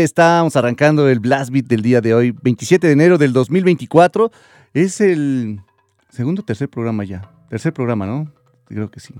[0.00, 4.32] Ahí estamos arrancando el Blast Beat del día de hoy, 27 de enero del 2024.
[4.72, 5.60] Es el
[6.08, 7.30] segundo o tercer programa ya.
[7.50, 8.32] Tercer programa, ¿no?
[8.64, 9.12] Creo que sí.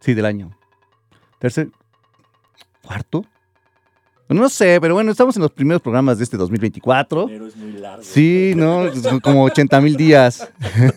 [0.00, 0.50] Sí, del año.
[1.38, 1.70] Tercer.
[2.84, 3.24] ¿Cuarto?
[4.28, 7.28] No sé, pero bueno, estamos en los primeros programas de este 2024.
[7.28, 8.02] Enero es muy largo.
[8.02, 8.86] Sí, ¿no?
[9.22, 10.48] Como 80 mil días.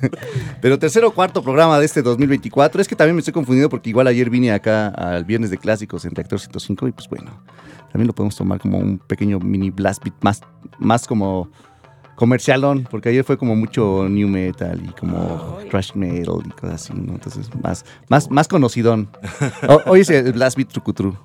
[0.62, 2.82] Pero tercero o cuarto programa de este 2024.
[2.82, 6.06] Es que también me estoy confundido porque igual ayer vine acá al viernes de clásicos
[6.06, 7.44] en Reactor 105 y pues bueno,
[7.96, 10.42] también lo podemos tomar como un pequeño mini blast beat más,
[10.80, 11.48] más como
[12.16, 16.94] comercialón, porque ayer fue como mucho new metal y como thrash metal y cosas así,
[16.94, 17.14] ¿no?
[17.14, 19.10] Entonces, más, más, más conocidón.
[19.68, 21.16] O- Hoy es el blast beat trucutru.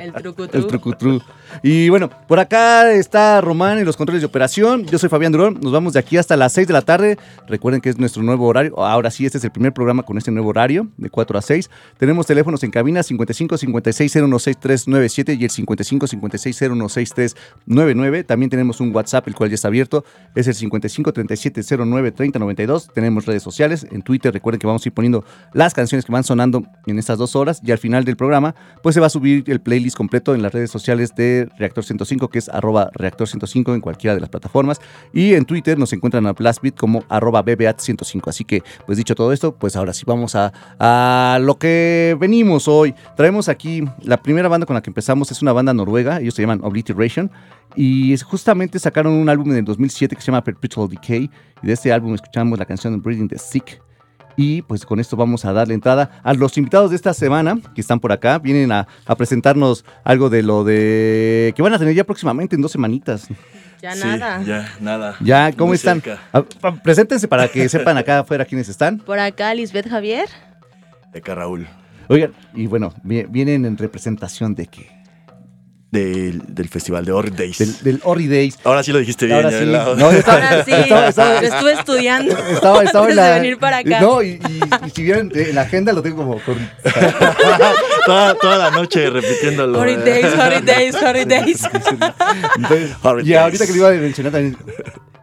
[0.00, 0.58] El trucutru.
[0.58, 1.20] El trucutru.
[1.62, 4.84] Y bueno, por acá está Román en los controles de operación.
[4.86, 5.58] Yo soy Fabián Durón.
[5.60, 7.18] Nos vamos de aquí hasta las 6 de la tarde.
[7.48, 8.78] Recuerden que es nuestro nuevo horario.
[8.84, 11.70] Ahora sí, este es el primer programa con este nuevo horario, de 4 a 6.
[11.98, 18.24] Tenemos teléfonos en cabina 55 56 016397 y el 55 56 016399.
[18.24, 20.04] También tenemos un WhatsApp, el cual ya está abierto.
[20.36, 22.90] Es el 55 37 09 30 92.
[22.92, 23.86] Tenemos redes sociales.
[23.90, 25.24] En Twitter, recuerden que vamos a ir poniendo
[25.54, 27.62] las canciones que van sonando en estas dos horas.
[27.64, 30.52] Y al final del programa, pues se va a subir el playlist completo en las
[30.52, 34.78] redes sociales de Reactor 105, que es arroba Reactor 105 en cualquiera de las plataformas.
[35.14, 38.28] Y en Twitter nos encuentran a Blastbeat como arroba BBAT 105.
[38.28, 42.68] Así que, pues dicho todo esto, pues ahora sí vamos a, a lo que venimos
[42.68, 42.94] hoy.
[43.16, 46.42] Traemos aquí la primera banda con la que empezamos, es una banda noruega, ellos se
[46.42, 47.30] llaman Obliteration.
[47.74, 51.30] Y justamente sacaron un álbum en el 2007 que se llama Perpetual Decay.
[51.62, 53.82] Y de este álbum escuchamos la canción Breathing the Sick.
[54.38, 57.80] Y pues con esto vamos a darle entrada a los invitados de esta semana que
[57.80, 58.38] están por acá.
[58.38, 62.60] Vienen a, a presentarnos algo de lo de que van a tener ya próximamente en
[62.62, 63.28] dos semanitas.
[63.82, 64.42] Ya Sí, nada.
[64.42, 65.16] Ya, nada.
[65.20, 66.02] Ya, ¿cómo Muy están?
[66.60, 68.98] pa- preséntense para que sepan acá afuera quiénes están.
[68.98, 70.28] Por acá, Lisbeth Javier.
[71.14, 71.66] Eka Raúl.
[72.08, 74.95] Oigan, y bueno, vi- vienen en representación de qué?
[75.88, 77.58] Del, del festival de Horror Days.
[77.58, 78.58] Del, del Ori Days.
[78.64, 79.36] Ahora sí lo dijiste bien.
[79.38, 79.64] Ahora sí.
[79.64, 82.36] la- No, estaba- Ahora sí, estaba- estaba- estuve estudiando.
[82.50, 83.24] Estaba, estaba en la.
[83.26, 84.00] de venir para acá.
[84.00, 86.40] No, y, y- y si vieron eh, en la agenda lo tengo como.
[86.40, 86.58] con-
[88.04, 89.78] toda, toda la noche repitiéndolo.
[89.80, 91.62] Horrid Days, Horrid Days, Horrid Days.
[92.56, 93.70] Entonces, Horrid y ahorita Days.
[93.70, 94.56] que le iba a mencionar también.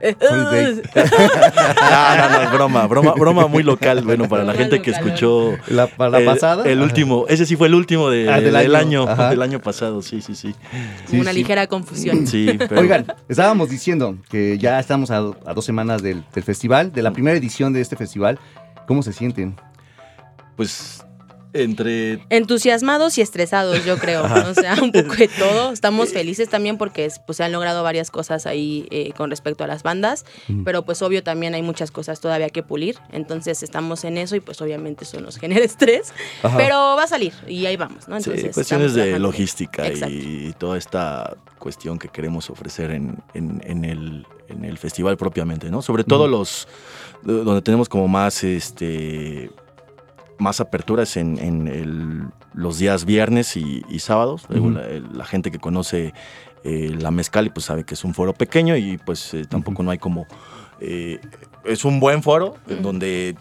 [0.96, 4.02] No, no, broma, broma, broma muy local.
[4.04, 5.54] Bueno, para la gente que escuchó.
[5.68, 6.64] La, para la el, pasada.
[6.66, 10.02] El último, ese sí fue el último de- Ah, del del, año, del año pasado,
[10.02, 10.54] sí, sí, sí.
[11.10, 11.38] Sí, Una sí.
[11.38, 12.28] ligera confusión.
[12.28, 16.92] Sí, pero- Oigan, estábamos diciendo que ya estamos a, a dos semanas del, del festival,
[16.92, 18.40] de la primera edición de este festival.
[18.88, 19.56] ¿Cómo se sienten?
[20.56, 21.03] pues
[21.54, 24.24] entre Entusiasmados y estresados, yo creo.
[24.24, 25.72] O sea, un poco de todo.
[25.74, 29.68] Estamos felices también porque pues, se han logrado varias cosas ahí eh, con respecto a
[29.68, 30.26] las bandas.
[30.66, 32.98] Pero pues obvio también hay muchas cosas todavía que pulir.
[33.12, 36.14] Entonces estamos en eso y pues obviamente eso nos genera estrés.
[36.42, 36.58] Ajá.
[36.58, 38.20] Pero va a salir y ahí vamos, ¿no?
[38.20, 39.28] sí, Entonces, cuestiones estamos de trabajando.
[39.28, 40.14] logística Exacto.
[40.16, 45.70] y toda esta cuestión que queremos ofrecer en, en- en el, en el festival propiamente,
[45.72, 45.82] ¿no?
[45.82, 46.68] Sobre todo los
[47.22, 49.50] do- donde tenemos como más este
[50.40, 54.46] más aperturas en, en el- los días viernes y, y sábados.
[54.50, 54.84] La,
[55.14, 56.14] la gente que conoce
[56.64, 59.92] eh, la Mezcal pues sabe que es un foro pequeño y pues eh, tampoco no
[59.92, 60.26] hay como...
[60.80, 61.20] eh,
[61.66, 62.82] es un buen foro Ujú.
[62.82, 63.36] donde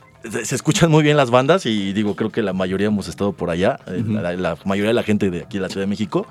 [0.45, 3.51] se escuchan muy bien las bandas y digo, creo que la mayoría hemos estado por
[3.51, 6.27] allá, la, la mayoría de la gente de aquí de la Ciudad de México.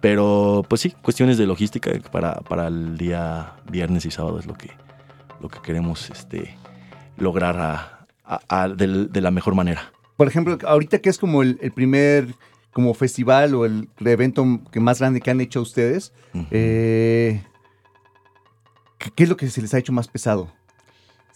[0.00, 4.54] Pero pues sí, cuestiones de logística para, para el día viernes y sábado es lo
[4.54, 4.70] que,
[5.40, 6.56] lo que queremos este,
[7.18, 7.99] lograr a-
[8.30, 9.92] a- a- del- de la mejor manera.
[10.16, 12.34] Por ejemplo, ahorita que es como el, el primer
[12.72, 16.12] como festival o el evento que más grande que han hecho ustedes,
[16.52, 17.42] eh,
[18.98, 20.52] ¿qué, qué es lo que se les ha hecho más pesado?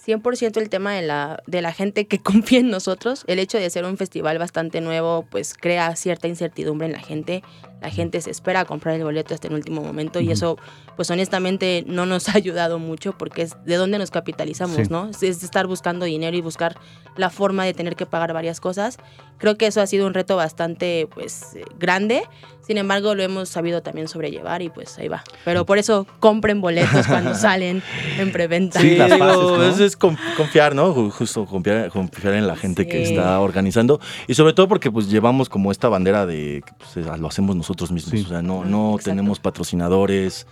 [0.07, 3.25] 100% el tema de la, de la gente que confía en nosotros.
[3.27, 7.43] El hecho de ser un festival bastante nuevo, pues crea cierta incertidumbre en la gente.
[7.85, 10.57] La gente se espera a comprar el boleto hasta el último momento y eso,
[10.97, 14.83] pues honestamente, no nos ha ayudado mucho porque es de dónde nos capitalizamos, Sí.
[14.89, 15.11] ¿no?
[15.11, 16.77] Es, es estar buscando dinero y buscar
[17.17, 18.97] la forma de tener que pagar varias cosas.
[19.37, 22.23] Creo que eso ha sido un reto bastante, pues, grande.
[22.67, 25.23] Sin embargo, lo hemos sabido también sobrellevar y pues ahí va.
[25.45, 27.83] Pero por eso compren boletos cuando salen
[28.19, 28.81] en preventa.
[28.81, 29.63] Sí, digo, ¿no?
[29.65, 30.95] es, es con- confiar, ¿no?
[30.95, 33.13] Ju- Justo confiar, confiar en la gente que Sí.
[33.13, 34.01] está organizando.
[34.29, 37.74] Y sobre todo porque pues llevamos como esta bandera de que pues, lo hacemos nosotros
[37.93, 38.11] mismos.
[38.19, 38.25] Sí.
[38.25, 39.11] O sea, no, no Exacto.
[39.11, 40.47] tenemos patrocinadores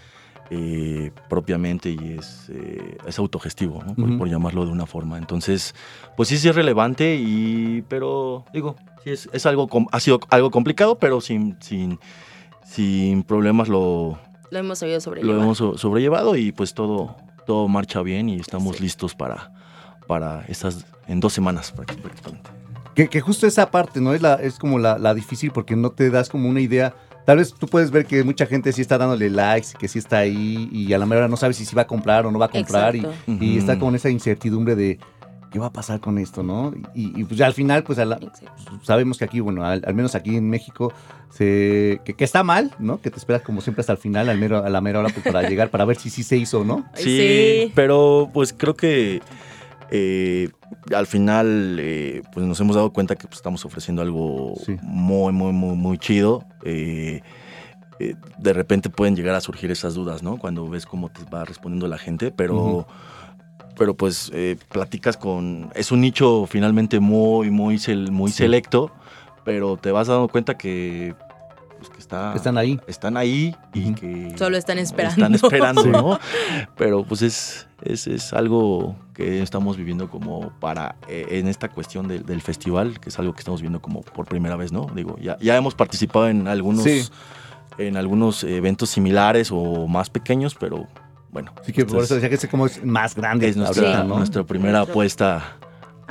[0.51, 4.19] eh, propiamente y es, eh, es autogestivo, ¿no?
[4.19, 5.17] por, llamarlo de una forma.
[5.19, 5.75] Entonces,
[6.17, 10.21] pues sí, sí es relevante, y, pero digo, sí es, es algo, com- ha sido
[10.29, 11.99] algo complicado, pero sin, sin,
[12.65, 14.19] sin problemas lo,
[14.51, 15.37] Lo hemos sabido sobrellevar.
[15.37, 17.17] lo hemos so- sobrellevado y pues todo,
[17.47, 19.53] todo marcha bien y estamos listos para,
[20.07, 22.51] para estas, en dos semanas práct- prácticamente.
[22.95, 24.13] Que, que justo esa parte, ¿no?
[24.13, 26.95] Es, la, es como la, la difícil porque no te das como una idea.
[27.25, 29.99] Tal vez tú puedes ver que mucha gente sí está dándole likes y que sí
[29.99, 32.33] está ahí y a la mera hora no sabe si sí va a comprar o
[32.33, 34.99] no va a comprar y, está con esa incertidumbre de
[35.53, 36.73] qué va a pasar con esto, ¿no?
[36.95, 38.19] Y, y, pues ya al final, pues a la-
[38.83, 40.93] sabemos que aquí, bueno, al, al menos aquí en México,
[41.31, 43.01] se, que, que está mal, ¿no?
[43.01, 45.25] Que te esperas como siempre hasta el final, al mero, a la mera hora pues,
[45.27, 46.87] para llegar, para ver si sí se hizo o no.
[46.95, 47.71] Sí.
[47.75, 49.21] pero pues creo que
[49.95, 50.49] eh,
[50.95, 54.77] al final eh, pues nos hemos dado cuenta que pues, estamos ofreciendo algo Sí.
[54.83, 56.45] muy, muy, muy, muy chido.
[56.65, 57.21] Eh,
[58.39, 60.39] de repente pueden llegar a surgir esas dudas, ¿no?
[60.39, 62.87] Cuando ves cómo te va respondiendo la gente, pero...
[63.79, 64.31] Pero pues
[64.71, 65.71] platicas con...
[65.75, 67.79] Es un nicho finalmente muy, muy,
[68.11, 68.37] muy Sí.
[68.37, 68.93] selecto,
[69.45, 71.15] pero te vas dando cuenta que
[72.13, 72.81] está, Están ahí.
[72.87, 74.35] están ahí y que...
[74.39, 75.15] Solo están esperando.
[75.25, 75.85] Están esperando.
[75.87, 76.19] ¿no?
[76.77, 82.09] Pero pues es, es, es algo que estamos viviendo como para, eh, en esta cuestión
[82.09, 84.87] del, del festival, que es algo que estamos viendo como por primera vez, ¿no?
[84.95, 87.03] Digo, ya, ya hemos participado en algunos, Sí.
[87.79, 90.87] en algunos eventos similares o más pequeños, pero
[91.31, 91.53] bueno.
[91.61, 94.05] Así que por esta eso decía que es como es más grande es nuestra, ahorita,
[94.05, 94.17] ¿no?
[94.19, 95.57] nuestra primera Nuestro- apuesta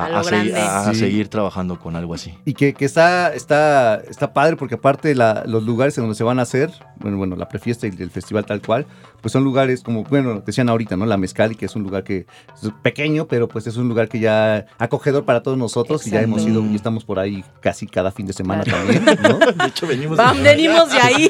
[0.02, 0.60] a, a lo a segui- grande.
[0.60, 1.00] a- a Sí.
[1.00, 2.34] seguir trabajando con algo así.
[2.46, 6.24] Y que, que está, está, está padre porque aparte la- los lugares en donde se
[6.24, 8.86] van a hacer, bueno, bueno, la prefiesta y el festival tal cual,
[9.22, 11.06] pues son lugares como, bueno, decían ahorita, ¿no?
[11.06, 12.26] La Mezcali, que es un lugar que
[12.62, 16.22] es pequeño, pero pues es un lugar que ya acogedor para todos nosotros y ya
[16.22, 18.86] hemos ido y estamos por ahí casi cada fin de semana Claro.
[18.88, 19.38] también, ¿no?
[19.64, 20.18] De hecho, venimos...
[20.18, 21.30] Vam, venimos de ahí.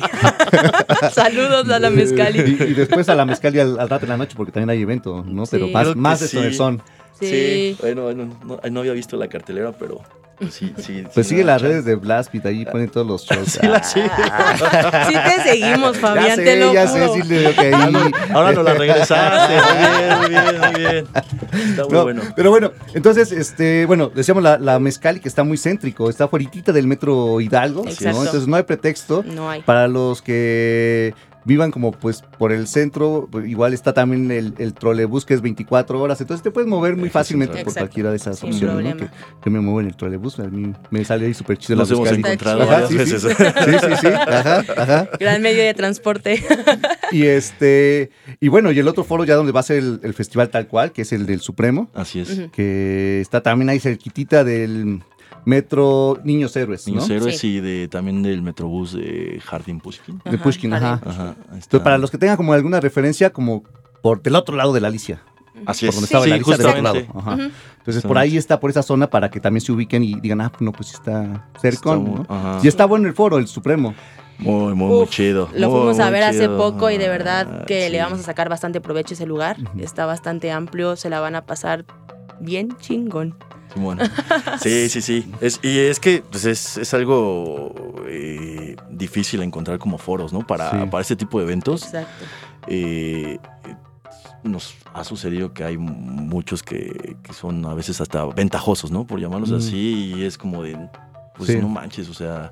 [1.14, 2.40] Saludos a la Y, Mezcali.
[2.40, 5.24] y después a la Mezcali al, al rato de la noche porque también hay evento,
[5.28, 5.44] ¿no?
[5.50, 5.74] Pero Sí.
[5.74, 6.54] más, más de sí.
[6.54, 6.82] Son.
[7.28, 7.78] Sí.
[7.82, 10.02] bueno, bueno, no, no había visto la cartelera, pero
[10.38, 11.04] pues sí, sí.
[11.14, 13.52] Pues sí sigue las redes de Blastbeat, ahí ponen todos los shows.
[13.52, 13.84] Sí, la.
[15.08, 17.14] Sí te seguimos, Fabián, ya sé, te lo ya juro.
[17.14, 18.12] sé, sí le digo que ahí...
[18.34, 19.54] Ahora nos la regresaste.
[19.56, 21.08] Muy bien, muy bien, muy bien.
[21.70, 22.22] Está muy No, bueno.
[22.36, 26.72] Pero bueno, entonces, este, bueno, decíamos la, la Mezcali que está muy céntrico, está fueritita
[26.72, 27.92] del metro Hidalgo, ¿no?
[27.92, 29.62] Entonces no hay pretexto No hay.
[29.62, 31.14] para los que
[31.46, 36.00] vivan como pues por el centro, igual está también el, el trolebús que es 24
[36.02, 37.66] horas, entonces te puedes mover muy fácilmente central.
[37.66, 37.88] por Exacto.
[37.88, 38.98] cualquiera de esas Sin opciones, ¿no?
[38.98, 39.10] Que,
[39.44, 41.96] que me muevo en el trolebús, a mí me sale ahí súper chido Nos la
[41.96, 43.28] hemos encontrado Ajá, varias sí, sí.
[43.28, 43.38] veces.
[43.38, 45.10] Sí, sí, sí, ajá, ajá.
[45.20, 46.44] Gran medio de transporte.
[47.12, 50.14] Y este, y bueno, y el otro foro ya donde va a ser el, el
[50.14, 52.42] festival tal cual, que es el del Supremo, Así es.
[52.52, 55.02] Que está también ahí cerquitita del
[55.46, 56.94] metro Niños Héroes, ¿no?
[56.96, 57.56] Niños Héroes Sí.
[57.56, 60.22] y de, también del Metrobús de Jardín Pushkin.
[60.26, 61.02] De Pushkin, ajá.
[61.06, 61.36] Ajá.
[61.54, 63.64] Entonces, para los que tengan como alguna referencia, como
[64.02, 65.22] por del otro lado de la Alicia,
[65.66, 65.96] Así por es.
[65.96, 67.00] donde estaba la Sí, Alicia, del otro lado.
[67.16, 67.50] Ajá.
[67.80, 70.52] Entonces, por ahí está, por esa zona, para que también se ubiquen y digan, ah,
[70.60, 71.48] no, pues sí está
[72.30, 72.60] ajá.
[72.64, 73.94] Y está bueno el foro, el Supremo.
[74.38, 75.50] Muy, muy, chido.
[75.54, 76.58] Lo muy, fuimos a ver hace chido.
[76.58, 77.92] poco y de verdad Ah, que sí.
[77.92, 79.58] le vamos a sacar bastante provecho a ese lugar.
[79.80, 81.86] Está bastante amplio, se la van a pasar
[82.40, 83.36] bien chingón.
[83.74, 84.00] Simón.
[84.62, 85.32] Sí, sí, sí.
[85.42, 87.74] Es, y es que pues, es, es algo
[88.08, 90.46] eh, difícil encontrar como foros, ¿no?
[90.46, 90.78] Para, Sí.
[90.90, 91.84] para este tipo de eventos.
[91.86, 92.26] Exacto.
[92.68, 93.40] eh,
[94.44, 99.06] nos ha sucedido que hay muchos que, que son a veces hasta ventajosos, ¿no?
[99.06, 99.56] Por llamarlos Mm.
[99.56, 100.76] así, y es como de,
[101.38, 101.58] pues Sí.
[101.60, 102.52] no manches, o sea,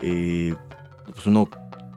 [0.00, 0.54] eh,
[1.12, 1.48] pues uno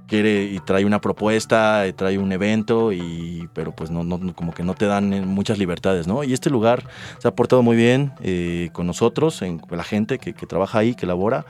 [0.07, 4.53] quiere y trae una propuesta, eh, trae un evento, y, pero pues no, no, como
[4.53, 6.23] que no te dan eh, muchas libertades, ¿no?
[6.23, 6.83] Y este lugar
[7.19, 10.79] se ha portado muy bien eh, con nosotros, en, con la gente que, que trabaja
[10.79, 11.45] ahí, que labora,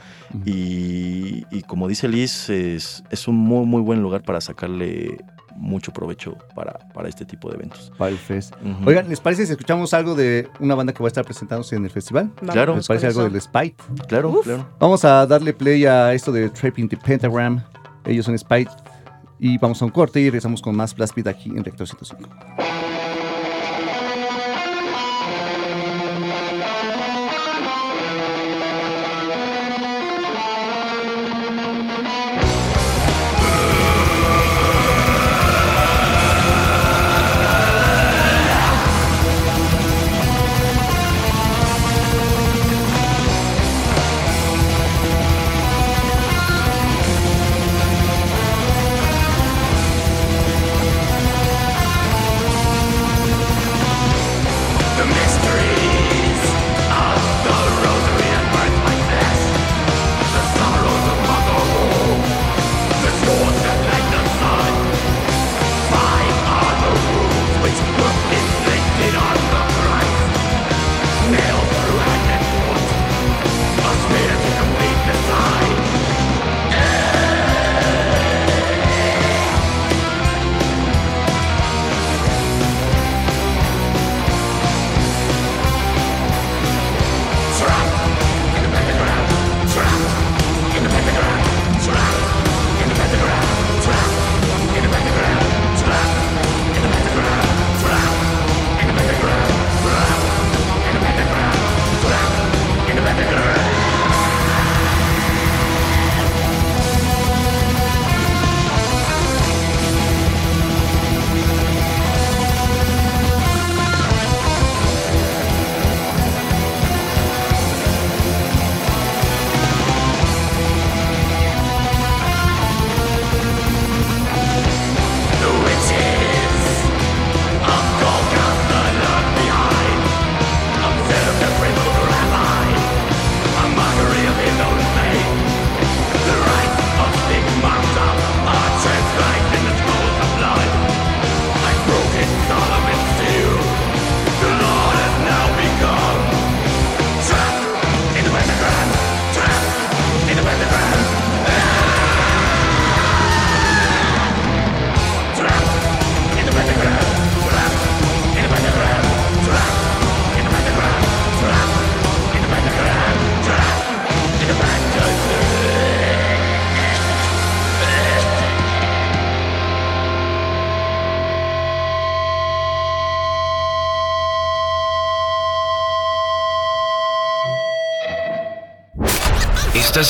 [0.46, 5.18] y, y como dice Liz, es, es un muy, muy buen lugar para sacarle
[5.60, 7.92] mucho provecho para, para este tipo de eventos.
[7.98, 8.54] Para el fest.
[8.64, 8.90] Ujú.
[8.90, 11.84] Oigan, ¿les parece si escuchamos algo de una banda que va a estar presentándose en
[11.84, 12.32] el festival?
[12.36, 12.76] Claro.
[12.76, 13.76] ¿Les parece algo del Spite?
[14.08, 14.46] Claro, Uf.
[14.46, 14.68] claro.
[14.80, 17.64] Vamos a darle play a esto de Trapping the Pentagram.
[18.08, 18.72] Ellos son Spite.
[19.40, 22.30] Y vamos a un corte y regresamos con más Blast Beat aquí en Rector 105.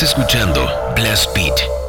[0.03, 1.86] Escuchando Blast Beat.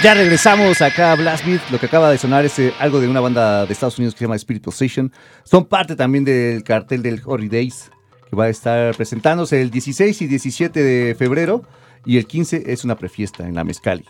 [0.00, 1.70] Ya regresamos acá a Blast Beat.
[1.70, 4.20] Lo que acaba de sonar es eh, algo de una banda de Estados Unidos que
[4.20, 5.12] se llama Spirit Possession.
[5.42, 7.90] Son parte también del cartel del Holidays
[8.30, 11.64] que va a estar presentándose el 16 y 17 de febrero.
[12.04, 14.04] Y el 15 es una prefiesta en la Mezcali.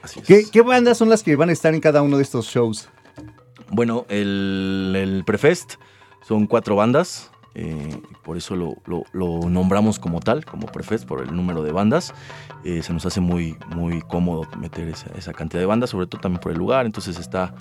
[0.00, 0.26] Así es.
[0.26, 2.88] ¿Qué, qué bandas son las que van a estar en cada uno de estos shows?
[3.68, 5.74] Bueno, el, el Prefest
[6.26, 7.30] son cuatro bandas.
[7.54, 11.72] Eh, por eso lo, lo- lo nombramos como tal, como Prefest, por el número de
[11.72, 12.12] bandas.
[12.64, 16.20] Eh, se nos hace muy, muy cómodo meter esa, esa cantidad de bandas, sobre todo
[16.20, 17.54] también por el lugar, entonces está,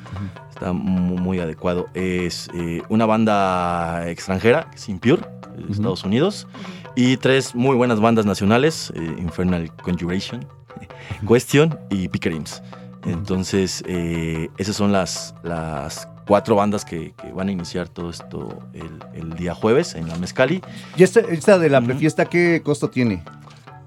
[0.50, 1.88] está mu- muy, adecuado.
[1.94, 5.22] Es eh, una banda extranjera, Sin Pure,
[5.58, 5.74] de Ujú.
[5.74, 6.48] Estados Unidos,
[6.96, 10.46] y tres muy buenas bandas nacionales, eh, Infernal Conjuration,
[11.28, 12.62] Question y Pickerims.
[13.06, 18.60] Entonces, eh, esas son las, las cuatro bandas que, que van a iniciar todo esto
[18.74, 20.62] el, el día jueves en la Mezcali.
[20.98, 23.24] ¿Y esta, esta de la prefiesta qué costo tiene?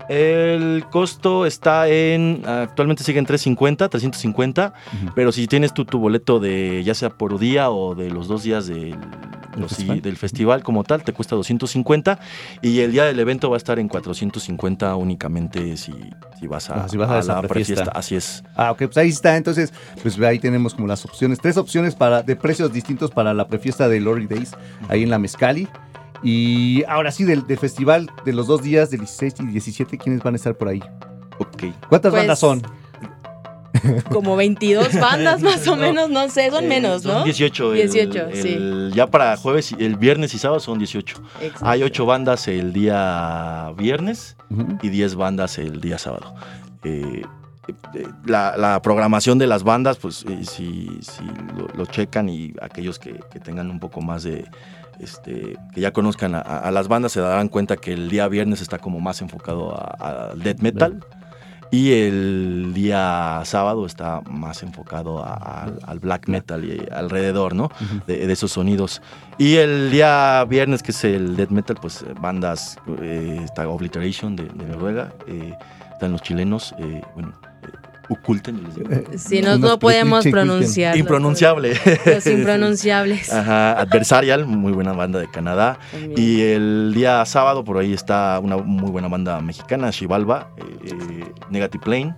[0.08, 4.72] El costo está en, actualmente sigue en 350, 350,
[5.02, 5.12] Ujú.
[5.16, 8.44] pero si tienes tu, tu boleto de ya sea por día o de los dos
[8.44, 8.96] días del,
[9.60, 10.02] los- festival?
[10.02, 12.18] del festival como tal, te cuesta 250
[12.62, 15.92] y el día del evento va a estar en 450 únicamente si,
[16.38, 17.74] si vas a, Ah, si vas a la prefiesta.
[17.84, 17.90] prefiesta.
[17.98, 18.44] Así es.
[18.54, 19.36] Ah, ok, pues ahí está.
[19.36, 23.46] Entonces, pues ahí tenemos como las opciones, tres opciones para, de precios distintos para la
[23.48, 24.52] prefiesta de Lori Days,
[24.88, 25.68] ahí en la Mezcali.
[26.22, 30.22] Y ahora sí, del, del festival de los dos días, del 16 y 17, ¿quiénes
[30.22, 30.80] van a estar por ahí?
[31.38, 31.64] Ok.
[31.88, 32.62] ¿Cuántas Pues, bandas son?
[34.12, 37.24] Como 22 bandas más o menos, no sé, son Eh, menos, son ¿no?
[37.24, 37.74] 18.
[37.74, 38.48] el- 18, sí.
[38.54, 41.16] el- Ya para jueves, y- el viernes y sábado son 18.
[41.40, 41.66] Exacto.
[41.66, 44.78] Hay 8 bandas el día viernes Ujú.
[44.82, 46.34] y 10 bandas el día sábado.
[46.84, 47.22] Eh,
[47.94, 51.24] eh, la, la programación de las bandas, pues eh, si, si
[51.56, 54.44] lo, lo checan y aquellos que, que tengan un poco más de,
[55.00, 58.60] este, que ya conozcan a, a las bandas, se darán cuenta que el día viernes
[58.60, 61.04] está como más enfocado a- al death metal.
[61.70, 67.70] Y el día sábado está más enfocado a- al- al black metal y alrededor, ¿no?
[68.06, 69.02] De, de esos sonidos.
[69.38, 74.36] Y el día viernes, que es el death metal, pues eh, bandas, eh, está Obliteration
[74.36, 75.54] de, de Noruega, eh,
[75.92, 77.32] están los chilenos, eh, bueno,
[78.08, 78.90] eh, Ukulten, yo les digo.
[78.90, 80.96] Eh, Si no, no podemos pronunciar.
[80.96, 81.74] impronunciable.
[82.06, 83.32] Los impronunciables.
[83.32, 85.78] Ajá, Adversarial, muy buena banda de Canadá.
[85.90, 86.12] También.
[86.16, 91.24] Y el día sábado por ahí está una muy buena banda mexicana, Chivalba, eh, eh,
[91.50, 92.14] Negative Plane,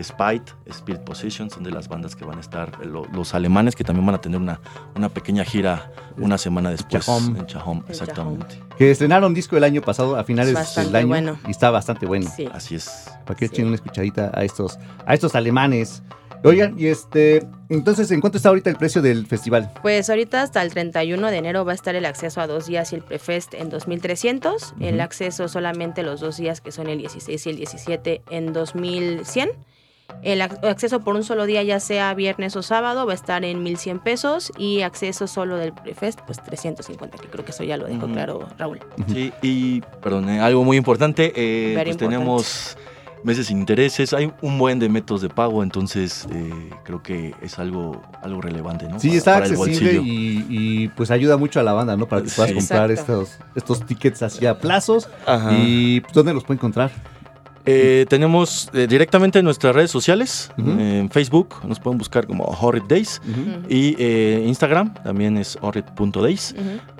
[0.00, 3.84] Spite, Spirit Possession, son de las bandas que van a estar, lo- los alemanes que
[3.84, 4.60] también van a tener una,
[4.96, 7.36] una pequeña gira una semana después Chajón.
[7.36, 8.58] en En exactamente.
[8.78, 11.08] Que estrenaron disco el año pasado, a finales del año.
[11.08, 11.38] bueno.
[11.46, 12.30] Y está bastante bueno.
[12.34, 12.48] Sí.
[12.52, 13.10] Así es.
[13.26, 13.54] Para que Sí.
[13.54, 16.02] echen una escuchadita a estos, a estos alemanes.
[16.44, 19.70] Oigan, y este, entonces, ¿en cuánto está ahorita el precio del festival?
[19.80, 22.92] Pues ahorita hasta el 31 de enero va a estar el acceso a dos días
[22.92, 24.74] y el prefest en 2300.
[24.80, 25.02] El Ujú.
[25.04, 29.50] acceso solamente los dos días que son el 16 y el 17 en 2100.
[30.22, 33.44] El ac- acceso por un solo día, ya sea viernes o sábado, va a estar
[33.44, 37.76] en 1100 pesos y acceso solo del prefest, pues 350, que creo que eso ya
[37.76, 38.78] lo dejó claro Raúl.
[39.08, 42.76] Sí, y perdón, eh, algo muy importante, eh, pues tenemos
[43.24, 47.58] meses sin intereses, hay un buen de métodos de pago, entonces eh, creo que es
[47.58, 48.98] algo, algo relevante, ¿no?
[48.98, 52.06] Sí, Para- está para accesible y, y, pues ayuda mucho a la banda, ¿no?
[52.08, 52.56] Para que puedas Sí.
[52.56, 53.22] comprar Exacto.
[53.22, 55.08] estos, estos tickets hacia plazos.
[55.26, 55.50] Ajá.
[55.56, 56.90] ¿Y pues, dónde los puede encontrar?
[57.64, 62.82] Eh, tenemos eh, directamente en nuestras redes sociales, en Facebook, nos pueden buscar como Horrid
[62.88, 63.20] Days.
[63.68, 66.54] Y eh, Instagram también es horrid.days.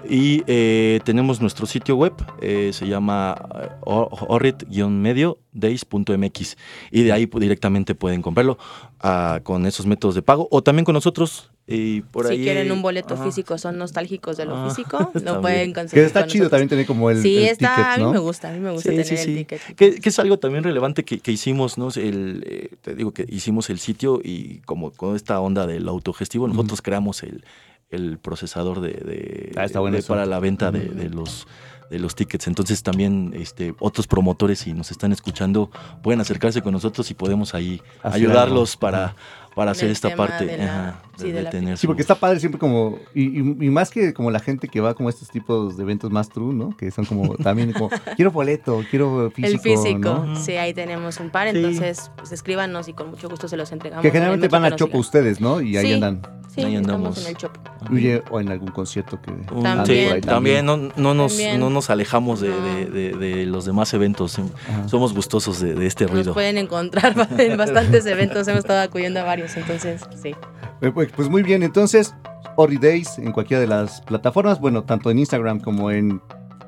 [0.09, 3.35] Y eh, tenemos nuestro sitio web, eh, se llama
[3.83, 6.57] horrid-medio days.mx.
[6.91, 8.59] Y de ahí pues, directamente pueden comprarlo
[9.01, 11.51] ah, con esos métodos de pago o también con nosotros.
[11.67, 15.41] Y por si ahí, quieren un boleto físico, son nostálgicos de lo Ah, físico, lo
[15.41, 16.03] pueden conseguir.
[16.03, 16.51] Que está con chido nosotros.
[16.51, 18.12] también tener como el, Sí, el está, ticket, a mí ¿no?
[18.12, 19.77] me gusta, a mí me gusta Sí, tener sí, el ticket.
[19.77, 21.88] Que, que es algo también relevante que, que hicimos, ¿no?
[21.95, 26.49] El, eh, te digo que hicimos el sitio y como con esta onda del autogestivo,
[26.49, 27.45] nosotros creamos el,
[27.91, 30.09] el procesador de, de- Ah, está bueno de- eso.
[30.09, 31.47] para la venta de, de los
[31.92, 32.46] de los tickets.
[32.48, 35.70] Entonces también este, otros promotores, si nos están escuchando,
[36.02, 38.81] pueden acercarse con nosotros y podemos ahí ayudarlos algo.
[38.81, 39.14] para,
[39.55, 41.87] para hacer esta parte de la- ajá, sí, de, de de la tener Sí, su-
[41.88, 44.94] porque está padre siempre como, y, y- y más que como la gente que va
[44.94, 46.74] como a estos tipos de eventos más true, ¿no?
[46.76, 50.37] Que son como también como, quiero boleto, quiero físico, el físico, ¿no?
[50.37, 51.57] sí, ahí tenemos un par, Sí.
[51.59, 54.02] entonces pues escríbanos y con mucho gusto se los entregamos.
[54.02, 54.88] Que generalmente van a digan.
[54.94, 55.61] ustedes, ¿no?
[55.61, 55.92] Y ahí Sí.
[55.92, 56.22] andan,
[56.55, 57.23] Sí, Ahí estamos andamos.
[57.25, 57.61] en el Chopo.
[57.91, 60.07] oye, o en algún concierto que También.
[60.09, 61.59] por ahí Sí, también no, no nos, También.
[61.61, 64.38] no nos alejamos de, de- de- de los demás eventos.
[64.38, 64.87] Ajá.
[64.88, 66.35] Somos gustosos de, de este Nos ruido.
[66.35, 70.35] pueden encontrar en bastantes eventos, hemos estado acudiendo a varios, entonces sí.
[70.83, 72.15] Eh, Pues, pues muy bien, entonces,
[72.57, 76.21] Horry Days en cualquiera de las plataformas, bueno, tanto en Instagram como en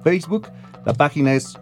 [0.02, 0.48] Facebook.
[0.86, 1.58] La página es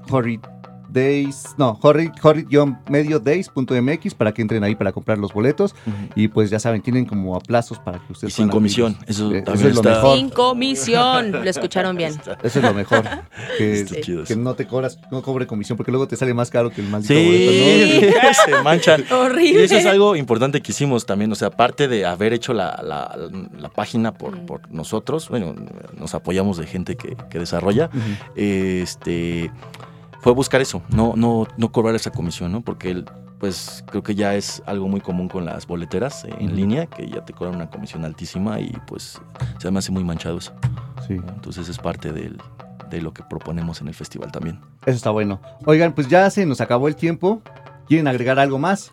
[0.93, 5.75] Days, no, Horrid, Horrid-medio-days.mx para que entren ahí para comprar los boletos.
[6.15, 8.97] Y pues ya saben, tienen como aplazos para que Y ustedes sin puedan comisión.
[9.07, 10.17] Eso Eh, también es lo mejor.
[10.19, 11.33] Sin comisión.
[11.33, 12.15] Lo escucharon bien.
[12.43, 13.03] Eso es lo mejor.
[13.59, 16.51] Que, Está chido que no te cobras, no cobre comisión, porque luego te sale más
[16.51, 19.05] caro que el maldito Sí, boleto, se manchan.
[19.11, 19.65] Y Horrible.
[19.65, 23.17] eso es algo importante que hicimos también, o sea, aparte de haber hecho la, la-
[23.59, 24.47] la página por, Mm.
[24.47, 25.55] por nosotros, bueno,
[25.99, 28.01] nos apoyamos de gente que, que desarrolla, ¿no?
[28.37, 29.51] Este,
[30.23, 32.63] fue buscar eso, no, no, no cobrar esa comisión, ¿no?
[32.63, 33.05] Porque el-
[33.39, 36.55] pues creo que ya es algo muy común con las boleteras en Ujú.
[36.55, 39.21] línea, que ya te cobran una comisión altísima y pues
[39.59, 40.53] se me hace muy manchado eso.
[41.09, 41.15] Sí.
[41.15, 42.41] Entonces es parte del-
[42.89, 44.61] de lo que proponemos en el festival también.
[44.87, 45.41] eso está bueno.
[45.67, 47.43] Oigan, pues ya se nos acabó el tiempo.
[47.89, 48.93] ¿Quieren agregar algo más?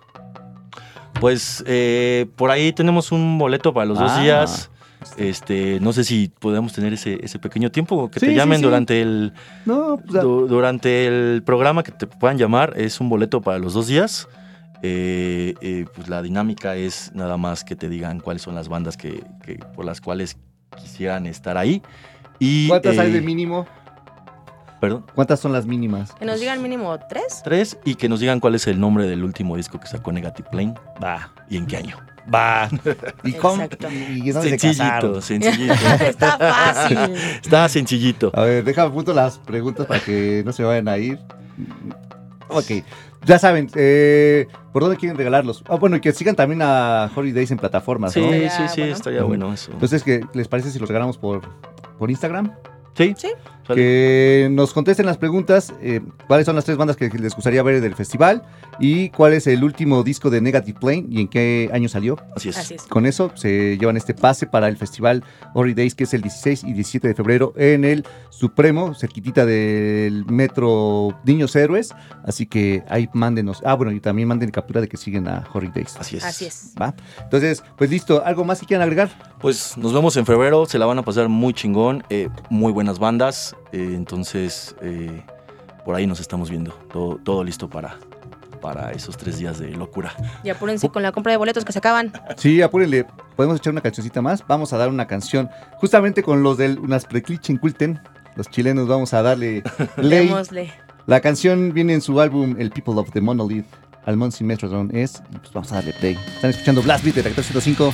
[1.20, 4.22] Pues eh, por ahí tenemos un boleto para los dos Ah.
[4.22, 4.72] días.
[5.18, 8.64] Este, no sé si podemos tener ese, ese pequeño tiempo que Sí, te llamen sí.
[8.64, 9.34] durante el
[9.66, 12.74] No, pues, du- durante el programa que te puedan llamar.
[12.78, 14.28] Es un boleto para los dos días.
[14.82, 18.96] Eh, eh, pues la dinámica es nada más que te digan cuáles son las bandas
[18.98, 20.38] que, que- por las cuales
[20.82, 21.82] quisieran estar ahí.
[22.40, 23.68] Y, ¿cuántas hay de eh, mínimo?
[24.80, 25.06] Perdón.
[25.14, 26.14] ¿Cuántas son las mínimas?
[26.14, 27.42] Que nos digan mínimo tres.
[27.44, 30.48] Tres y que nos digan cuál es el nombre del último disco que sacó Negative
[30.50, 31.98] Plane Va, y en qué año.
[32.34, 32.70] Va.
[33.24, 33.64] ¿Y cómo?
[33.64, 33.88] Exacto.
[33.92, 35.74] ¿Y dónde se sencillito, sencillito.
[36.02, 36.98] Está fácil.
[37.44, 38.32] Está sencillito.
[38.34, 41.20] A ver, déjame punto las preguntas para que no se vayan a ir.
[42.48, 42.84] Ok,
[43.26, 45.64] ya saben, eh, ¿por dónde quieren regalarlos?
[45.68, 48.30] Ah, bueno, y que sigan también a Holidays en plataformas, Sí, ¿no?
[48.32, 48.96] sí, Estaría sí, bueno.
[48.96, 49.72] estaría bueno eso.
[49.72, 51.42] Entonces, ¿qué les parece si los regalamos por,
[51.98, 52.52] por Instagram?
[52.96, 53.30] sí, Sí.
[53.76, 57.82] Que nos contesten las preguntas, eh, cuáles son las tres bandas que les gustaría ver
[57.82, 58.42] del festival
[58.80, 62.18] y cuál es el último disco de Negative Plane y en qué año salió.
[62.36, 62.58] Así es.
[62.58, 62.84] Así es.
[62.84, 66.74] Con eso se llevan este pase para el festival Holidays, que es el 16 y
[66.74, 71.94] 17 de febrero en el Supremo, cerquitita del Metro Niños Héroes.
[72.24, 73.62] Así que ahí mándenos.
[73.66, 75.96] Ah, bueno, y también manden captura de que siguen a Holidays.
[75.98, 76.24] Así es.
[76.24, 76.74] Así es.
[76.80, 76.94] ¿Va?
[77.22, 78.24] Entonces, pues listo.
[78.26, 79.10] ¿Algo más que quieran agregar?
[79.40, 83.00] Pues nos vemos en febrero, se la van a pasar muy chingón, eh, muy buenas
[83.00, 85.24] bandas, eh, entonces eh,
[85.86, 87.98] por ahí nos estamos viendo, todo, todo listo para,
[88.60, 90.14] para esos tres días de locura.
[90.44, 92.12] Y apúrense con la compra de boletos que se acaban.
[92.38, 93.06] Sí, apúrenle.
[93.36, 94.46] Podemos echar una cancioncita más.
[94.48, 97.08] Vamos a dar una canción justamente con los del Unas
[97.48, 98.00] Inculten.
[98.36, 99.64] Los chilenos vamos a darle
[99.98, 100.32] ley.
[101.06, 103.66] la canción viene en su álbum El People of the Monolith.
[104.06, 105.22] Almond Metrodron es.
[105.40, 106.18] Pues vamos a darle play.
[106.36, 107.94] Están escuchando Blast Beat de 1405.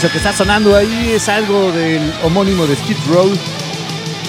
[0.00, 3.28] Eso que está sonando ahí es algo del homónimo de Skid Row.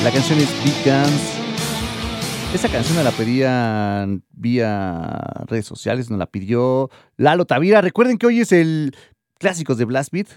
[0.04, 1.22] La canción es Big Guns.
[2.54, 7.80] Esta canción me la pedían vía redes sociales, nos la pidió Lalo Tavira.
[7.80, 8.94] Recuerden que hoy es el
[9.40, 10.28] Clásicos de Blast Beat.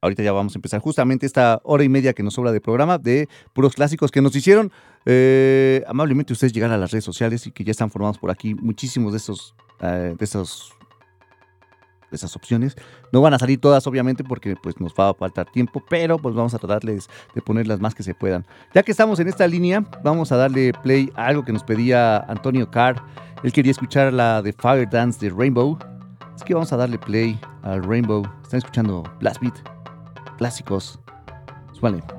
[0.00, 2.96] Ahorita ya vamos a empezar justamente esta hora y media que nos sobra de programa
[2.96, 4.72] de puros clásicos que nos hicieron
[5.04, 8.54] eh, amablemente ustedes llegar a las redes sociales y que ya están formados por aquí
[8.54, 10.77] muchísimos de estos, eh, de estos de
[12.10, 12.76] esas opciones.
[13.12, 16.34] No van a salir todas, obviamente, porque pues, nos va a faltar tiempo, pero pues
[16.34, 18.46] vamos a tratarles de poner las más que se puedan.
[18.74, 22.18] Ya que estamos en esta línea, vamos a darle play a algo que nos pedía
[22.18, 23.02] Antonio Carr.
[23.42, 25.78] Él quería escuchar la de Fire Dance de Rainbow.
[26.34, 28.22] Así que vamos a darle play al Rainbow.
[28.42, 29.56] Están escuchando Blast Beat,
[30.36, 30.98] clásicos.
[31.72, 32.17] Súbale.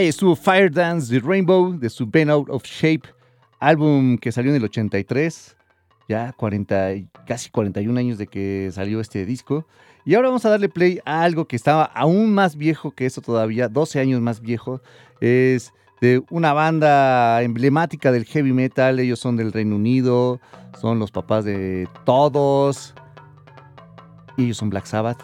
[0.00, 3.02] Ahí estuvo Fire Dance de Rainbow de su Been Out of Shape,
[3.58, 5.58] álbum que salió en el 83,
[6.08, 9.66] ya 40, y- casi 41 años de que salió este disco.
[10.06, 13.20] Y ahora vamos a darle play a algo que estaba aún más viejo que eso
[13.20, 14.80] todavía, 12 años más viejo.
[15.20, 20.40] Es de una banda emblemática del heavy metal, ellos son del Reino Unido,
[20.80, 22.94] son los papás de todos.
[24.38, 25.20] Y ellos son Black Sabbath.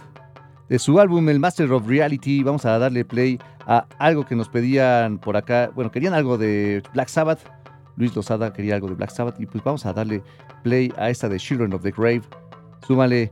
[0.68, 4.48] De su álbum El Master of Reality, vamos a darle play a algo que nos
[4.48, 5.70] pedían por acá.
[5.74, 7.40] Bueno, querían algo de Black Sabbath.
[7.96, 9.40] Luis Lozada quería algo de Black Sabbath.
[9.40, 10.22] Y pues vamos a darle
[10.62, 12.22] play a esta de Children of the Grave.
[12.86, 13.30] Súmale.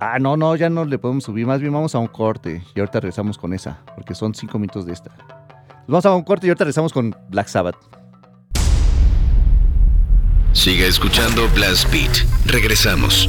[0.00, 1.46] Ah, no, no, ya no le podemos subir.
[1.46, 2.62] Más bien vamos a un corte.
[2.74, 3.78] Y ahorita regresamos con esa.
[3.94, 5.10] Porque son cinco minutos de esta.
[5.86, 7.76] Vamos a un corte y ahorita regresamos con Black Sabbath.
[10.52, 12.24] Siga escuchando Blast Beat.
[12.46, 13.28] Regresamos.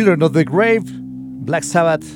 [0.00, 2.06] Children of the Grave, Black Sabbath,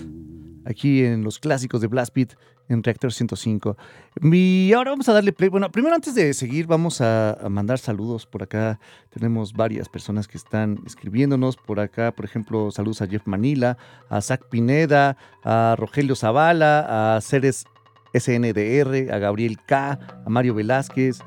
[0.65, 2.31] aquí en los clásicos de Blast Beat
[2.71, 3.77] en Reactor 105.
[4.23, 5.51] Y ahora vamos a darle play.
[5.51, 8.25] Bueno, primero antes de seguir, vamos a, mandar saludos.
[8.25, 8.81] Por acá
[9.11, 11.59] tenemos varias personas que están escribiéndonos.
[11.59, 13.77] Por acá, por ejemplo, saludos a Jeff Manila,
[14.09, 17.67] a Zach Pineda, a Rogelio Zavala, a Ceres
[18.15, 21.19] SNDR, a Gabriel K, a Mario Velázquez.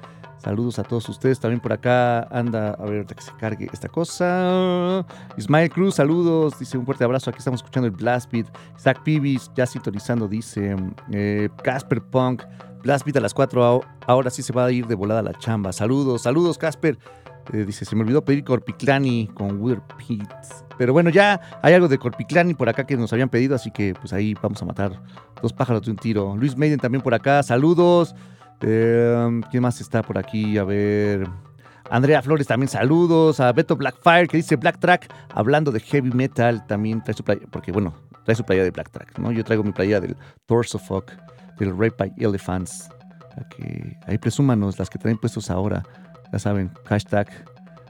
[0.47, 1.41] Saludos a todos ustedes.
[1.41, 5.05] También por acá anda, a ver, que se cargue esta cosa.
[5.35, 6.57] Ismael Cruz, saludos.
[6.57, 7.29] Dice un fuerte abrazo.
[7.29, 8.47] Aquí estamos escuchando el Blast Beat.
[8.79, 10.77] Zach Pibis, ya sintonizando, dice.
[11.11, 12.43] eh, Casper Punk,
[12.81, 13.81] Blast Beat a las 4.
[14.07, 15.73] Ahora sí se va a ir de volada a la chamba.
[15.73, 16.97] Saludos, saludos, Casper.
[17.51, 20.63] Eh, dice, se me olvidó pedir Corpiclani con Wither Pits.
[20.77, 23.95] Pero bueno, ya hay algo de Corpiclani por acá que nos habían pedido, así que
[23.95, 25.03] pues ahí vamos a matar
[25.41, 26.37] dos pájaros de un tiro.
[26.37, 28.15] Luis Maiden también por acá, saludos.
[28.61, 30.57] Eh, ¿Quién más está por aquí?
[30.57, 31.27] A ver.
[31.89, 33.39] Andrea Flores también saludos.
[33.39, 37.41] A Beto Blackfire que dice Black Track, hablando de heavy metal, también trae su playa,
[37.51, 37.93] porque bueno,
[38.25, 39.31] trae su playa de Black Track, ¿no?
[39.31, 41.11] Yo traigo mi playa del Torso Fuck,
[41.59, 42.89] del Rape by Elephants.
[44.07, 45.83] Ahí presúmanos las que traen puestos ahora.
[46.33, 47.27] Ya saben, hashtag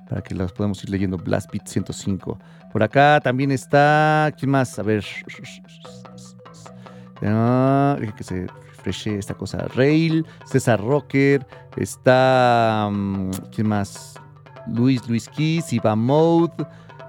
[0.09, 1.17] para que las podamos ir leyendo.
[1.17, 2.39] Blast Beat 105.
[2.71, 4.31] Por acá también está.
[4.37, 4.77] ¿Quién más?
[4.77, 5.05] A ver.
[7.23, 8.47] Ah, que se
[8.89, 9.67] esta cosa.
[9.75, 11.45] Rail, César Rocker.
[11.75, 12.89] Está.
[12.91, 14.15] mm, ¿Quién más?
[14.67, 16.65] Luis Luis Kiss, Iván Mode.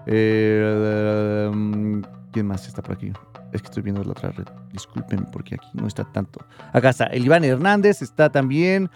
[0.07, 2.01] eh, mm,
[2.33, 3.13] ¿Quién más está por aquí?
[3.53, 4.47] Es que estoy viendo la otra red.
[4.73, 6.41] Disculpen porque aquí no está tanto.
[6.73, 7.05] Acá está.
[7.07, 8.91] El Iván Hernández está también.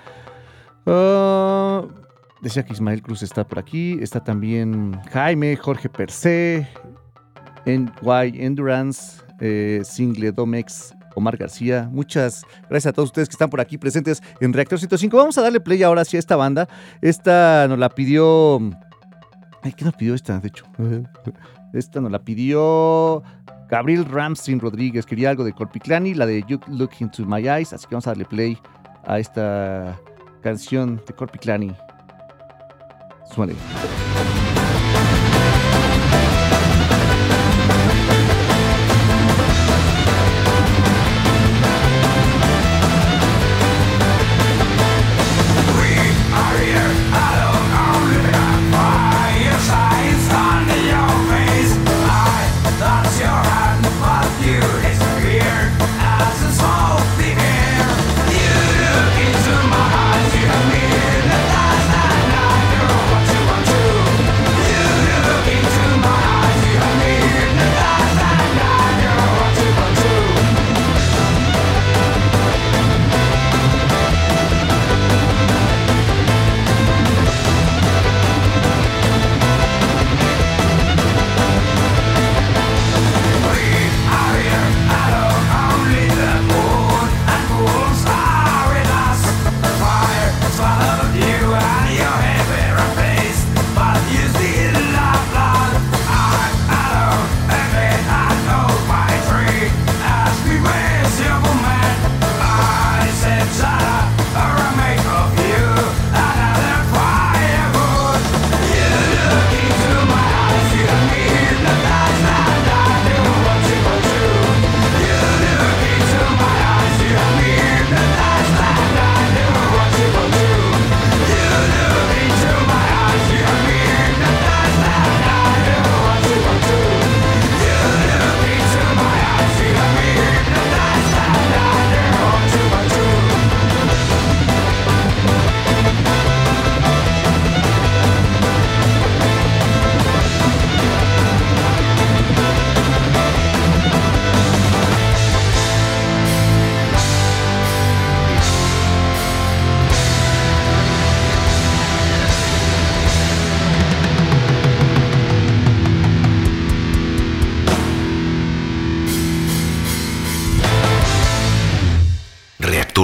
[0.86, 1.82] Ah,
[2.42, 3.98] decía que Ismael Cruz está por aquí.
[4.00, 6.68] Está también Jaime, Jorge Percé,
[7.64, 11.88] NY Endurance, eh, Single Domex, Omar García.
[11.90, 15.16] Muchas gracias a todos ustedes que están por aquí presentes en Reactor 105.
[15.16, 16.68] Vamos a darle play ahora sí a esta banda.
[17.00, 18.60] Esta nos la pidió.
[19.62, 20.38] Ay, ¿qué nos pidió esta?
[20.40, 20.64] De hecho,
[21.72, 23.22] esta nos la pidió
[23.68, 25.06] Gabriel Ramstream Rodríguez.
[25.06, 27.72] Quería algo de Corpiclani, la de You Look Into My Eyes.
[27.72, 28.58] Así que vamos a darle play
[29.04, 29.98] a esta
[30.42, 31.72] canción de Corpiclani.
[33.32, 33.54] Súmale.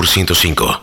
[0.08, 0.77] 105.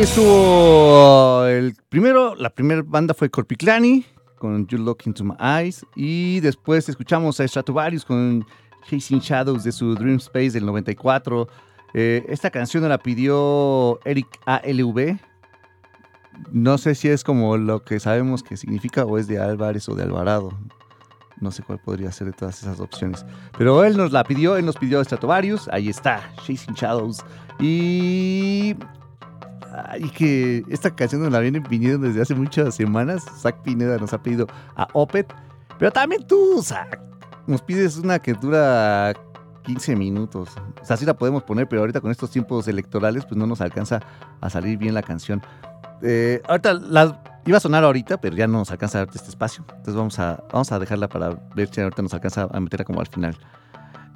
[0.00, 4.06] Estuvo el primero, la primera banda fue Corpiclani
[4.38, 8.46] con You Look Into My Eyes y después escuchamos a Stratovarius con
[8.88, 11.46] Chasing Shadows de su Dream Space del 94.
[11.92, 15.18] Eh, esta canción la pidió Eric ALV.
[16.50, 19.94] No sé si es como lo que sabemos que significa o es de Álvarez o
[19.94, 20.58] de Alvarado.
[21.42, 23.26] No sé cuál podría ser de todas esas opciones.
[23.58, 25.68] Pero él nos la pidió, él nos pidió Stratovarius.
[25.68, 27.22] Ahí está, Chasing Shadows.
[27.58, 28.76] Y
[29.98, 33.24] y que esta canción nos la vienen viniendo desde hace muchas semanas.
[33.40, 35.32] Zach Pineda nos ha pedido a Opet.
[35.78, 37.00] Pero también tú, Zach,
[37.46, 39.14] nos pides una que dura
[39.62, 40.50] 15 minutos.
[40.80, 43.60] O sea, sí la podemos poner, pero ahorita con estos tiempos electorales, pues no nos
[43.60, 44.00] alcanza
[44.40, 45.42] a salir bien la canción.
[46.02, 46.80] Eh, ahorita
[47.46, 49.64] iba a sonar ahorita, pero ya no nos alcanza a darte este espacio.
[49.68, 53.00] Entonces vamos a, vamos a dejarla para ver si ahorita nos alcanza a meterla como
[53.00, 53.36] al final.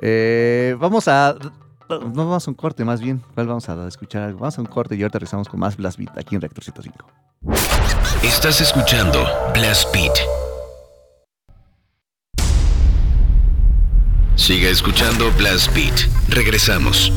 [0.01, 1.35] Eh, vamos a
[1.89, 3.23] no, vamos a un corte más bien.
[3.35, 4.33] ¿Cuál vamos a escuchar?
[4.35, 7.07] Vamos a un corte y ahorita regresamos con más Blast Beat aquí en Rector 105.
[8.23, 10.15] Estás escuchando Blast Beat.
[14.37, 16.09] Siga escuchando Blast Beat.
[16.29, 17.13] Regresamos.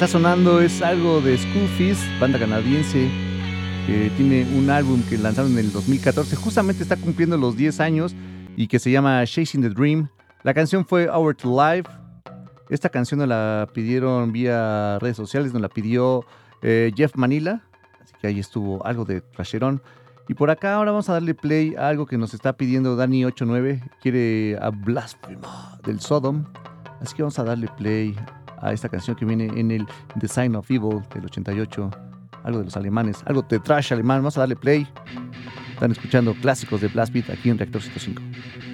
[0.00, 3.10] Está sonando es algo de Scoofies, banda canadiense
[3.86, 6.36] que tiene un álbum que lanzaron en el 2014.
[6.36, 8.16] Justamente está cumpliendo los 10 años
[8.56, 10.08] y que se llama Chasing the Dream.
[10.42, 11.84] La canción fue Hour to Live.
[12.70, 16.24] Esta canción nos la pidieron vía redes sociales, nos la pidió
[16.62, 17.62] eh, Jeff Manila.
[18.02, 19.82] Así que ahí estuvo algo de trasherón.
[20.28, 23.82] Y por acá ahora vamos a darle play a algo que nos está pidiendo Dani89.
[24.00, 26.46] Quiere a Blasphema del Sodom.
[27.02, 28.16] Así que vamos a darle play
[28.60, 29.86] a esta canción que viene en el
[30.16, 31.90] Design of Evil del 88.
[32.42, 34.18] Algo de los alemanes, algo de trash alemán.
[34.18, 34.86] Vamos a darle play.
[35.74, 38.69] Están escuchando clásicos de Blast Beat aquí en Reactor 105.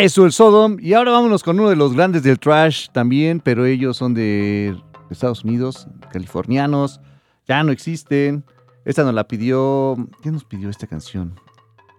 [0.00, 0.78] Eso, el Sodom.
[0.80, 4.76] Y ahora vámonos con uno de los grandes del trash también, pero ellos son de
[5.10, 7.00] Estados Unidos, californianos.
[7.46, 8.44] Ya no existen.
[8.84, 9.96] Esta nos la pidió.
[10.22, 11.38] ¿Quién nos pidió esta canción?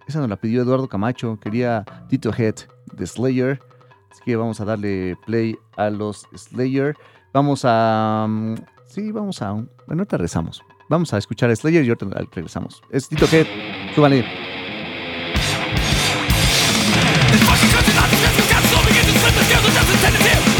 [0.06, 1.38] Esa nos la pidió Eduardo Camacho.
[1.40, 2.56] Quería Tito Head
[2.94, 3.60] de Slayer.
[4.10, 6.96] Así que vamos a darle play a los Slayer.
[7.32, 8.26] Vamos a.
[8.28, 8.54] mm,
[8.86, 9.52] Sí, vamos a.
[9.52, 10.62] Bueno, ahorita regresamos.
[10.88, 12.82] Vamos a escuchar a Slayer y ahorita regresamos.
[12.90, 13.46] Es Tito Head.
[13.94, 14.51] Súbale.
[20.00, 20.51] tentative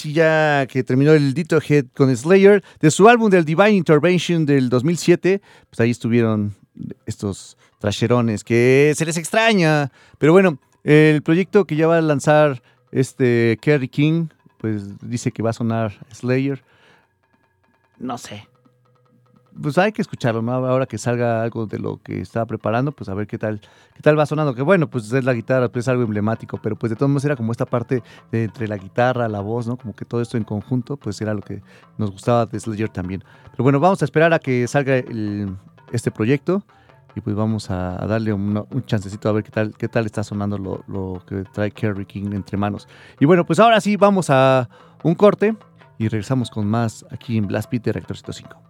[0.00, 3.72] Ahora sí, ya que terminó el Dito Head con Slayer, de su álbum del Divine
[3.72, 6.54] Intervention del 2007, pues ahí estuvieron
[7.04, 9.92] estos trasherones que se les extraña.
[10.16, 15.42] Pero bueno, el proyecto que ya va a lanzar este Kerry King, pues dice que
[15.42, 16.62] va a sonar Slayer.
[17.98, 18.48] No sé.
[19.60, 20.52] Pues hay que escucharlo, ¿no?
[20.52, 23.60] Ahora que salga algo de lo que estaba preparando, pues a ver qué tal,
[23.94, 24.54] qué tal va sonando.
[24.54, 27.24] Que bueno, pues es la guitarra, pues es algo emblemático, pero pues de todos modos
[27.24, 29.76] era como esta parte entre la guitarra, la voz, ¿no?
[29.76, 31.62] Como que todo esto en conjunto, pues era lo que
[31.98, 33.24] nos gustaba de Slayer también.
[33.50, 34.94] Pero bueno, vamos a esperar a que salga
[35.92, 36.62] este proyecto
[37.16, 40.22] y pues vamos a, darle una- un chancecito a ver qué tal, qué tal está
[40.22, 42.86] sonando lo, lo que trae Kerry King entre manos.
[43.18, 44.68] Y bueno, pues ahora sí vamos a
[45.02, 45.56] un corte
[45.98, 48.69] y regresamos con más aquí en Blast Beat de Reactor 105.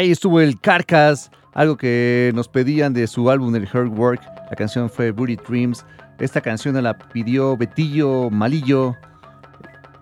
[0.00, 4.22] Ahí estuvo el Carcass, algo que nos pedían de su álbum El Hard Work.
[4.48, 5.84] La canción fue Booty Dreams.
[6.18, 8.96] Esta canción la pidió Betillo Malillo.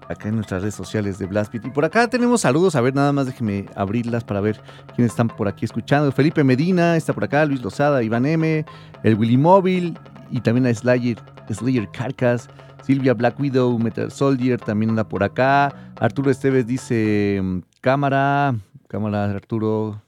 [0.09, 1.67] Acá en nuestras redes sociales de Blast Beat.
[1.67, 2.77] Y por acá tenemos saludos.
[2.77, 4.61] A ver, nada más déjenme abrirlas para ver
[4.95, 6.13] quiénes están por aquí escuchando.
[6.13, 8.65] Felipe Medina está por acá, Luis Lozada, Iván M,
[9.03, 9.99] el Willy Móvil
[10.31, 11.19] y también a Slayer,
[11.51, 12.49] Slayer Carcass.
[12.85, 15.75] Silvia Black Widow, Metal Soldier también anda por acá.
[16.01, 18.55] Arturo Esteves dice: mm, Cámara,
[18.89, 20.03] cámara, Arturo.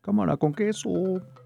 [0.00, 0.88] Cámara con queso.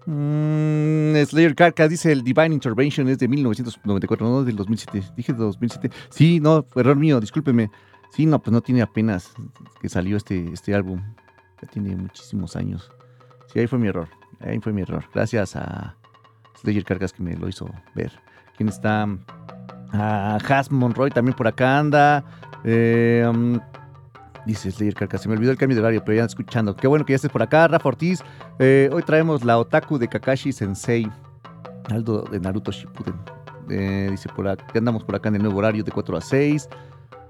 [0.05, 5.03] Mm, Slayer Carcass dice: El Divine Intervention es de 1994, no del 2007.
[5.15, 5.89] Dije 2007.
[6.09, 7.69] Sí, no, error mío, discúlpeme.
[8.11, 9.33] Sí, no, pues no tiene apenas
[9.81, 11.01] que salió este, este álbum.
[11.61, 12.91] Ya tiene muchísimos años.
[13.51, 14.07] Sí, ahí fue mi error.
[14.39, 15.03] Ahí fue mi error.
[15.13, 15.95] Gracias a
[16.61, 18.11] Slayer Carcass que me lo hizo ver.
[18.55, 19.07] ¿Quién está?
[19.91, 22.23] A Has Monroy también por acá anda.
[22.63, 23.59] Eh, um,
[24.45, 26.75] dice Slayer Carcass, se me olvidó el cambio de horario, pero ya escuchando.
[26.75, 28.23] Qué bueno que ya estés por acá, Rafa Ortiz.
[28.59, 31.09] Eh, hoy traemos la Otaku de Kakashi Sensei.
[31.89, 33.15] Aldo de Naruto Shippuden.
[33.69, 36.69] Eh, dice por acá, andamos por acá en el nuevo horario de 4 a 6.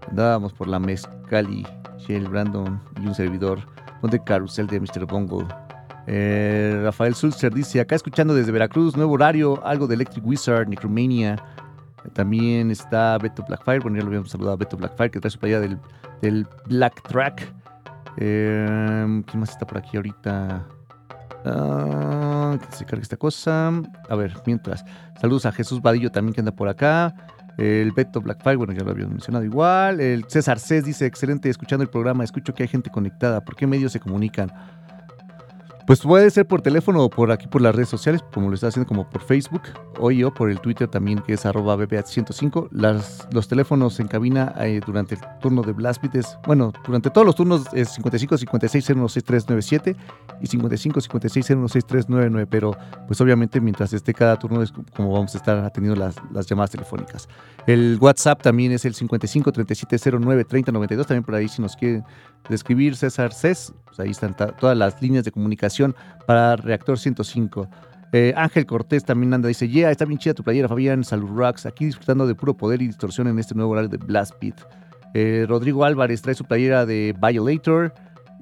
[0.09, 1.65] Andábamos por la Mezcali,
[1.97, 3.59] Shell, Brandon y un servidor.
[4.01, 5.05] Donde carrusel de Mr.
[5.05, 5.47] Bongo.
[6.07, 11.41] Eh, Rafael Sulzer dice, acá escuchando desde Veracruz, nuevo horario, algo de Electric Wizard, Necromania.
[12.11, 15.39] También está Beto Blackfire, bueno, ya lo habíamos saludado a Beto Blackfire, que trae su
[15.39, 15.79] playa del,
[16.23, 17.53] del Black Track.
[18.17, 20.65] Eh, ¿Quién más está por aquí ahorita?
[21.45, 23.71] Ah, que se cargue esta cosa.
[24.09, 24.83] A ver, mientras.
[25.19, 27.13] Saludos a Jesús Vadillo también que anda por acá.
[27.57, 29.99] El Beto Blackfire, bueno, ya lo habíamos mencionado igual.
[29.99, 33.41] El César Cés dice, excelente, escuchando el programa, escucho que hay gente conectada.
[33.41, 34.51] ¿Por qué medios se comunican?
[35.85, 38.67] Pues puede ser por teléfono o por aquí por las redes sociales, como lo está
[38.67, 39.63] haciendo como por Facebook,
[39.99, 42.69] o yo por el Twitter también, que es arroba BBH105.
[42.71, 47.09] Las, los teléfonos en cabina eh, durante el turno de Blast Beat es, bueno, durante
[47.09, 49.95] todos los turnos es 55 56 016397
[50.41, 55.37] y 55 56 016399, pero pues obviamente mientras esté cada turno es como vamos a
[55.37, 57.27] estar atendiendo las, llamadas telefónicas.
[57.67, 61.75] El WhatsApp también es el 55 37 09 30 92, también por ahí si nos
[61.75, 62.05] quieren
[62.49, 65.72] describir César Cés, pues ahí están todas las líneas de comunicación
[66.25, 67.67] para Reactor 105.
[68.11, 71.65] Eh, Ángel Cortés también anda, dice, yeah, está bien chida tu playera, Fabián, Salud Rocks,
[71.65, 74.61] aquí disfrutando de puro poder y distorsión en este nuevo horario de Blast Beat.
[75.15, 77.93] Eh, Rodrigo Álvarez trae su playera de Violator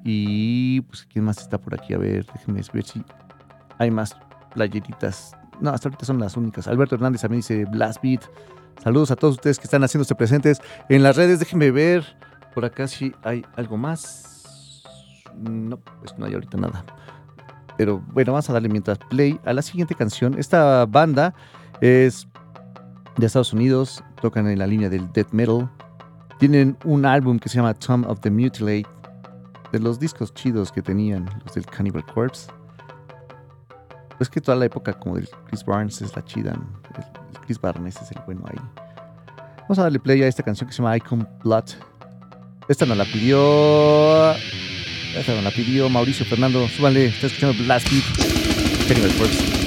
[0.04, 1.94] y pues, ¿quién más está por aquí?
[1.94, 3.02] A ver, déjenme ver si
[3.78, 4.14] hay más
[4.54, 5.34] playeritas.
[5.60, 6.66] No, hasta ahorita son las únicas.
[6.68, 8.22] Alberto Hernández también dice Blast Beat.
[8.82, 11.38] Saludos a todos ustedes que están haciéndose presentes en las redes.
[11.38, 12.04] Déjenme ver
[12.54, 14.82] por acá si hay algo más.
[15.34, 16.84] No, pues no hay ahorita nada.
[17.76, 20.38] Pero bueno, vamos a darle mientras play a la siguiente canción.
[20.38, 21.34] Esta banda
[21.80, 22.28] es
[23.16, 25.70] de Estados Unidos, tocan en la línea del death metal.
[26.38, 28.86] Tienen un álbum que se llama Tomb of the Mutilate,
[29.72, 32.50] de los discos chidos que tenían, los del Cannibal Corpse.
[34.18, 36.52] Pues que toda la época como del Chris Barnes es la chida.
[36.52, 38.58] el Chris Barnes es el bueno ahí.
[39.62, 41.64] Vamos a darle play a esta canción que se llama Icon Blood.
[42.68, 44.34] Esta nos la pidió.
[45.14, 46.68] Nos la pidió Mauricio Fernando.
[46.68, 48.88] Súbanle, está escuchando Blast Beat.
[48.88, 49.61] Cannibal Corpse.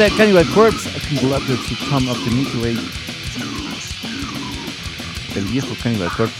[0.00, 0.88] Está Cannibal Corpse.
[1.08, 2.16] Can to come up.
[5.34, 6.36] El viejo Cannibal Corpse.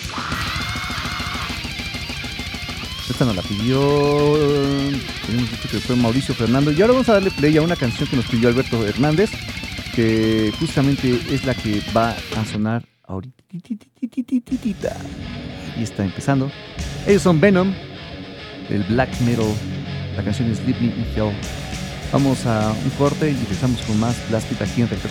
[3.10, 3.80] Esta nos la pidió.
[5.26, 6.70] Tenemos dicho que fue Mauricio Fernando.
[6.70, 9.32] Y ahora vamos a darle play a una canción que nos pidió Alberto Hernández.
[9.92, 13.42] Que justamente es la que va a sonar ahorita.
[15.76, 16.48] Y está empezando.
[17.08, 17.74] Ellos son Venom.
[18.70, 19.52] El black metal.
[20.16, 21.34] La canción es Sleep Me in Hell.
[22.12, 25.10] Vamos a un corte y regresamos con más Blast Beat aquí en Rector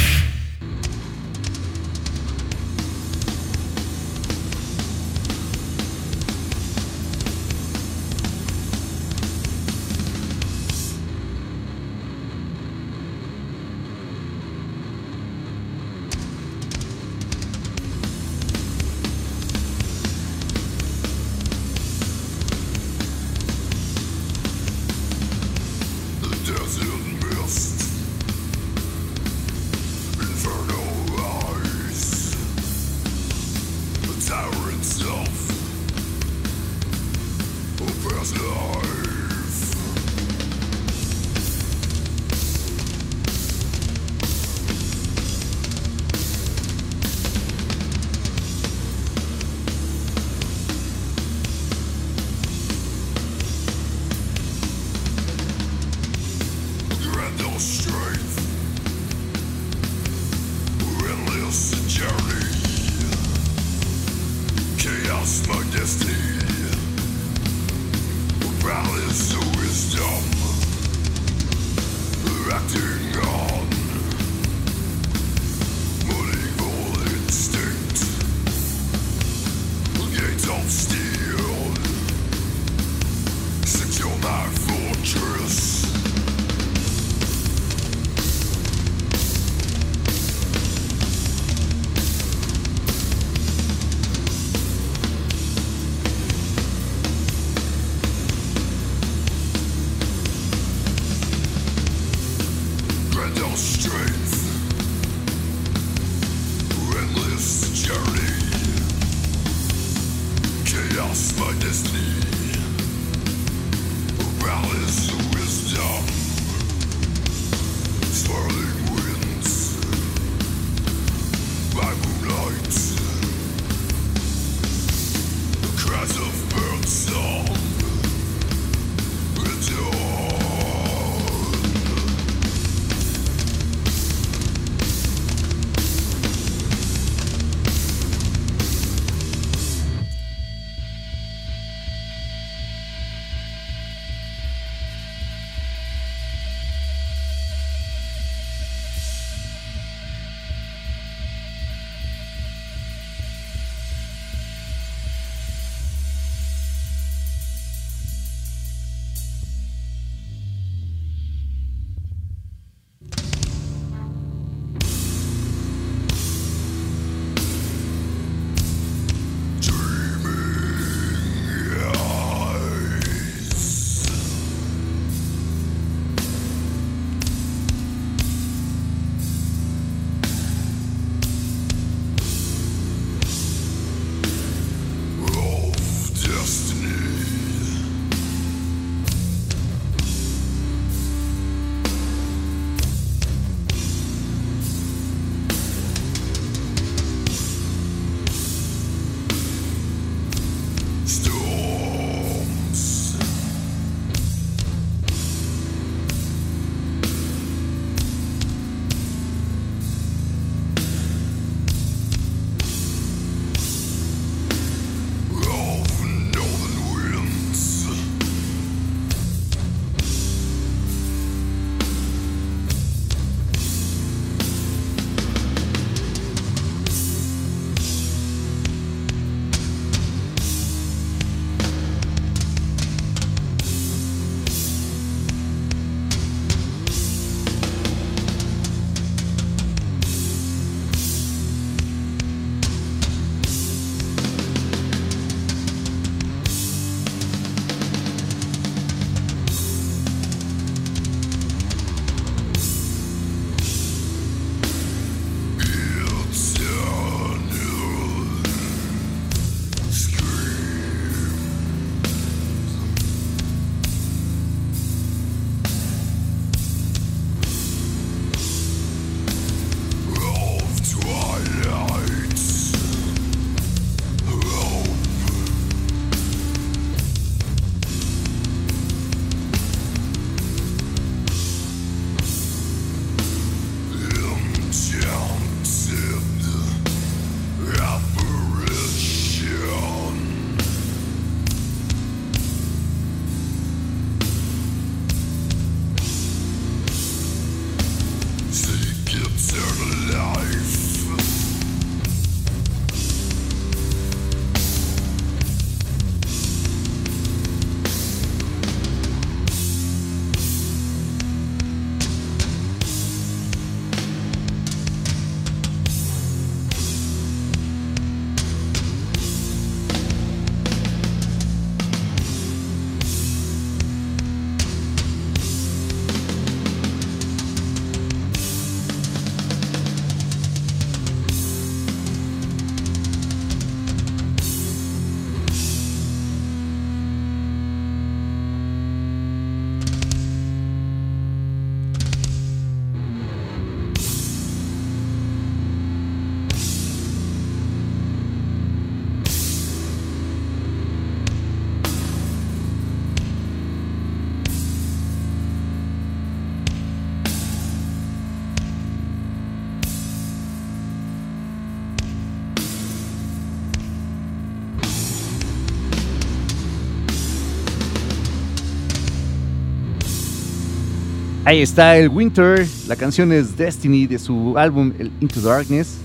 [371.51, 372.65] Ahí está el Winter.
[372.87, 375.97] La canción es Destiny de su álbum el Into Darkness.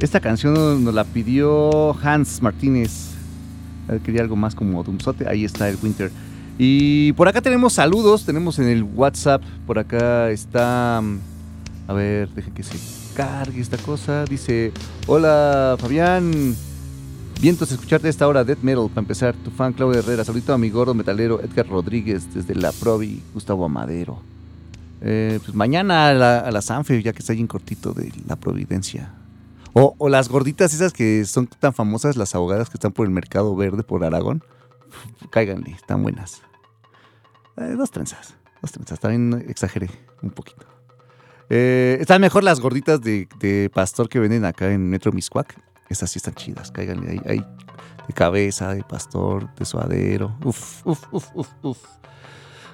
[0.00, 3.10] Esta canción nos la pidió Hans Martínez.
[4.02, 5.28] Quería algo más como Doomsote.
[5.28, 6.10] Ahí está el Winter.
[6.56, 8.24] Y por acá tenemos saludos.
[8.24, 9.42] Tenemos en el WhatsApp.
[9.66, 11.02] Por acá está.
[11.02, 11.18] mm,
[11.88, 12.78] A ver, deje que se
[13.14, 14.24] cargue esta cosa.
[14.24, 14.72] Dice:
[15.06, 16.56] Hola Fabián.
[17.44, 19.34] Vientos escucharte a esta hora Death Metal para empezar.
[19.34, 20.24] Tu fan Claudio Herrera.
[20.24, 23.22] Saludito a mi gordo metalero Edgar Rodríguez desde la Provi.
[23.34, 24.18] Gustavo Amadero.
[25.02, 28.36] Eh, pues mañana a la, a Sanfe, ya que está ahí en cortito de la
[28.36, 29.12] Providencia.
[29.74, 33.54] O, las gorditas esas que son tan famosas, las ahogadas que están por el mercado
[33.54, 34.42] verde por Aragón.
[35.28, 36.40] Cáiganle, están buenas.
[37.58, 38.98] Eh, dos trenzas, dos trenzas.
[39.00, 39.90] También exageré
[40.22, 40.64] un poquito.
[41.50, 45.54] Eh, están mejor las gorditas de, de pastor que venden acá en Metro Miscuac.
[45.88, 47.20] Esas sí están chidas, cáiganle ahí.
[47.26, 47.44] ahí
[48.06, 50.36] de cabeza, de pastor, de suadero.
[50.44, 51.78] Uf, uf, uf, uf, uf.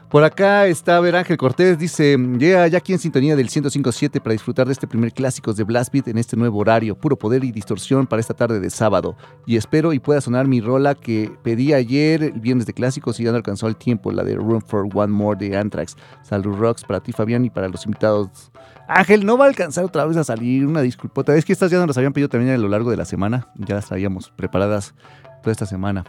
[0.08, 4.32] Por acá está ver Ángel Cortés, dice, llega ya aquí en sintonía del 105.7 para
[4.32, 7.52] disfrutar de este primer clásicos de Blast Beat en este nuevo horario, puro poder y
[7.52, 9.16] distorsión para esta tarde de sábado.
[9.46, 13.24] Y espero y pueda sonar mi rola que pedí ayer, el viernes de clásicos, y
[13.24, 15.96] ya no alcanzó el tiempo, la de Room for One More de Anthrax.
[16.24, 18.49] Salud Rocks para ti, Fabián, y para los invitados.
[18.90, 21.34] Ángel, no va a alcanzar otra vez a salir, una disculpota.
[21.36, 23.46] Es que estas ya nos las habían pedido también a lo largo de la semana,
[23.54, 24.94] ya las traíamos preparadas
[25.42, 26.04] toda esta semana.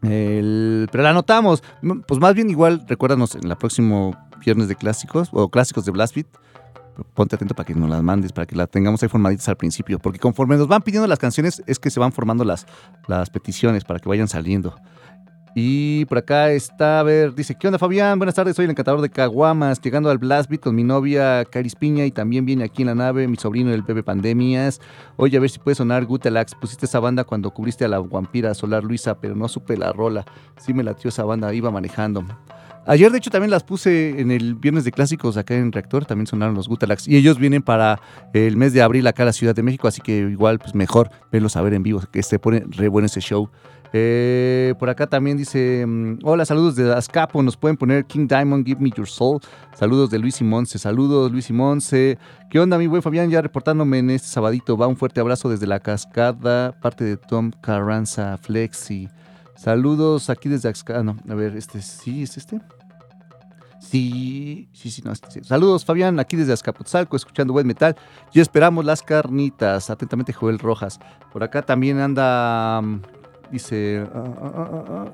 [0.00, 1.62] Pero la anotamos.
[2.06, 6.14] Pues más bien igual, recuérdanos en el próximo viernes de clásicos o clásicos de Blast
[6.14, 6.26] Beat.
[7.14, 9.98] Ponte atento para que nos las mandes, para que las tengamos ahí formaditas al principio.
[9.98, 12.66] Porque conforme nos van pidiendo las canciones, es que se van formando las,
[13.06, 14.74] las peticiones para que vayan saliendo.
[15.54, 18.18] Y por acá está, a ver, dice, ¿qué onda Fabián?
[18.18, 21.74] Buenas tardes, soy el encantador de Caguamas, llegando al Blast Beat con mi novia Caris
[21.74, 24.80] Piña y también viene aquí en la nave mi sobrino el bebé Pandemias.
[25.16, 26.54] Oye, a ver si puede sonar Gutelax.
[26.54, 30.24] Pusiste esa banda cuando cubriste a la vampira Solar Luisa, pero no supe la rola.
[30.56, 32.24] Sí me latió esa banda, iba manejando.
[32.86, 36.06] Ayer, de hecho, también las puse en el viernes de clásicos acá en Reactor.
[36.06, 37.06] También sonaron los Gutalax.
[37.06, 38.00] Y ellos vienen para
[38.32, 39.86] el mes de abril acá a la Ciudad de México.
[39.86, 42.02] Así que igual, pues mejor verlos a ver en vivo.
[42.10, 43.50] Que se pone re bueno ese show.
[43.92, 47.42] Eh, por acá también dice: mm, Hola, saludos de Azcapo.
[47.42, 49.40] Nos pueden poner King Diamond, Give Me Your Soul.
[49.74, 50.78] Saludos de Luis Simonce.
[50.78, 52.18] Saludos, Luis Simonce.
[52.50, 53.30] ¿Qué onda, mi buen Fabián?
[53.30, 54.76] Ya reportándome en este sabadito.
[54.76, 56.78] Va un fuerte abrazo desde la cascada.
[56.80, 59.08] Parte de Tom Carranza, Flexi.
[59.56, 60.98] Saludos aquí desde Axca.
[61.00, 62.60] ah, No, a ver, este sí, ¿es este?
[63.80, 65.40] Sí, sí, sí, no, este sí.
[65.42, 67.96] Saludos, Fabián, aquí desde Azcapotzalco, escuchando buen metal.
[68.32, 69.90] Y esperamos las carnitas.
[69.90, 71.00] Atentamente, Joel Rojas.
[71.32, 72.80] Por acá también anda.
[72.82, 73.00] mm,
[73.50, 74.06] Dice.
[74.14, 75.04] ah, ah,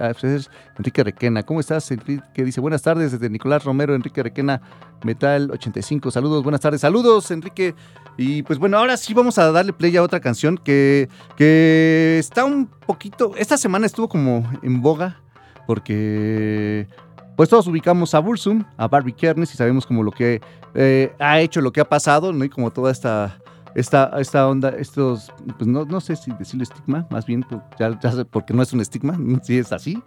[0.00, 1.42] ah, pues es Enrique Requena.
[1.42, 2.44] ¿Cómo estás, Enrique?
[2.44, 4.60] Dice: Buenas tardes desde Nicolás Romero, Enrique Requena,
[5.04, 6.10] Metal 85.
[6.10, 6.80] Saludos, buenas tardes.
[6.80, 7.74] Saludos, Enrique.
[8.16, 12.44] Y pues bueno, ahora sí vamos a darle play a otra canción que, que está
[12.44, 13.32] un poquito.
[13.36, 15.20] Esta semana estuvo como en boga
[15.66, 16.88] porque
[17.36, 20.40] pues todos ubicamos a Bursum, a Barbie Kernes y sabemos como lo que
[20.74, 22.44] eh, ha hecho, lo que ha pasado, ¿no?
[22.44, 23.38] Y como toda esta,
[23.78, 27.98] esta, esta onda, estos, pues no, no sé si decirle estigma, más bien, pues, ya,
[28.00, 30.02] ya porque no es un estigma, si es así,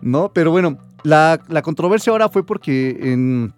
[0.00, 0.32] ¿no?
[0.32, 3.52] Pero bueno, la, la controversia ahora fue porque en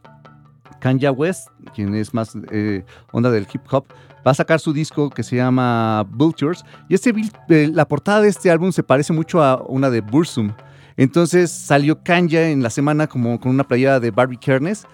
[0.80, 3.86] Kanye West, quien es más eh, onda del hip hop,
[4.26, 6.64] va a sacar su disco que se llama Vultures.
[6.89, 7.12] Y este,
[7.48, 10.52] eh, la portada de este álbum se parece mucho a una de Bursum.
[10.97, 14.86] Entonces salió Kanye en la semana como con una playera de Barbie Kernes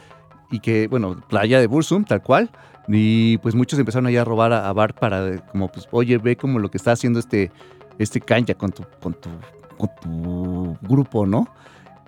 [0.50, 2.50] y que, bueno, playa de Bursum, tal cual.
[2.88, 6.16] Y pues muchos empezaron allá a robar a, a Bart para, eh, como, pues, oye,
[6.18, 7.52] ve como lo que está haciendo este,
[7.98, 9.28] este Kanye con tu, con tu,
[9.76, 11.46] con tu grupo, ¿no?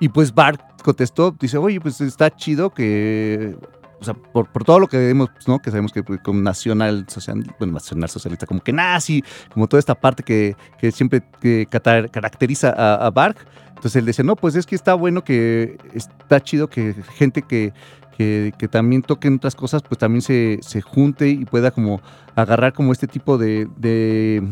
[0.01, 3.55] Y pues Bart contestó, dice, oye, pues está chido que,
[4.01, 5.59] o sea, por, por todo lo que vemos, ¿no?
[5.59, 9.79] Que sabemos que pues, como nacional, social, bueno, nacional socialista, como que nazi, como toda
[9.79, 13.35] esta parte que, que siempre que caracteriza a, a.
[13.69, 17.73] Entonces él dice, no, pues es que está bueno que está chido que gente que,
[18.21, 22.03] que, también toquen otras cosas, pues también se, se junte y pueda como
[22.37, 24.43] agarrar como este tipo de, de,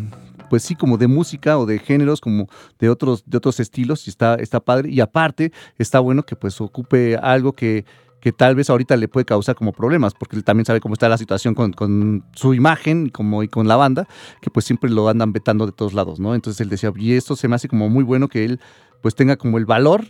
[0.48, 4.10] pues sí, como de música o de géneros, como de otros, de otros estilos, y
[4.10, 4.90] está, está padre.
[4.90, 7.84] Y aparte, está bueno que pues ocupe algo que,
[8.22, 11.10] que tal vez ahorita le puede causar como problemas, porque él también sabe cómo está
[11.10, 14.08] la situación con, con su imagen y, como, y con la banda,
[14.40, 16.34] que pues siempre lo andan vetando de todos lados, ¿no?
[16.34, 18.60] Entonces él decía, y esto se me hace como muy bueno que él
[19.02, 20.06] pues tenga como el valor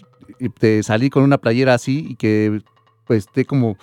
[0.60, 2.62] de salir con una playera así y que
[3.08, 3.76] pues esté como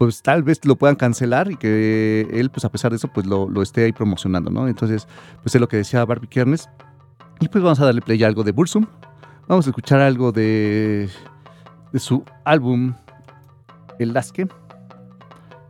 [0.00, 3.26] pues tal vez lo puedan cancelar y que él, pues a pesar de eso, pues
[3.26, 4.66] lo, lo esté ahí promocionando, ¿no?
[4.66, 5.06] Entonces,
[5.42, 6.70] pues es lo que decía Barbie Kernes.
[7.38, 8.86] Y pues vamos a darle play a algo de Bursum.
[9.46, 11.10] Vamos a escuchar algo de,
[11.92, 12.94] de su álbum
[13.98, 14.48] El Lasque.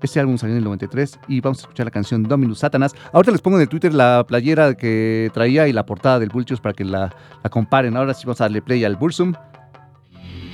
[0.01, 2.95] Este álbum salió en el 93 y vamos a escuchar la canción Dominus Satanás.
[3.13, 6.61] Ahorita les pongo en el Twitter la playera que traía y la portada del Vultures
[6.61, 7.13] para que la,
[7.43, 7.97] la comparen.
[7.97, 9.35] Ahora sí vamos a darle play al Bursum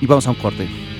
[0.01, 0.96] y vamos a un corte.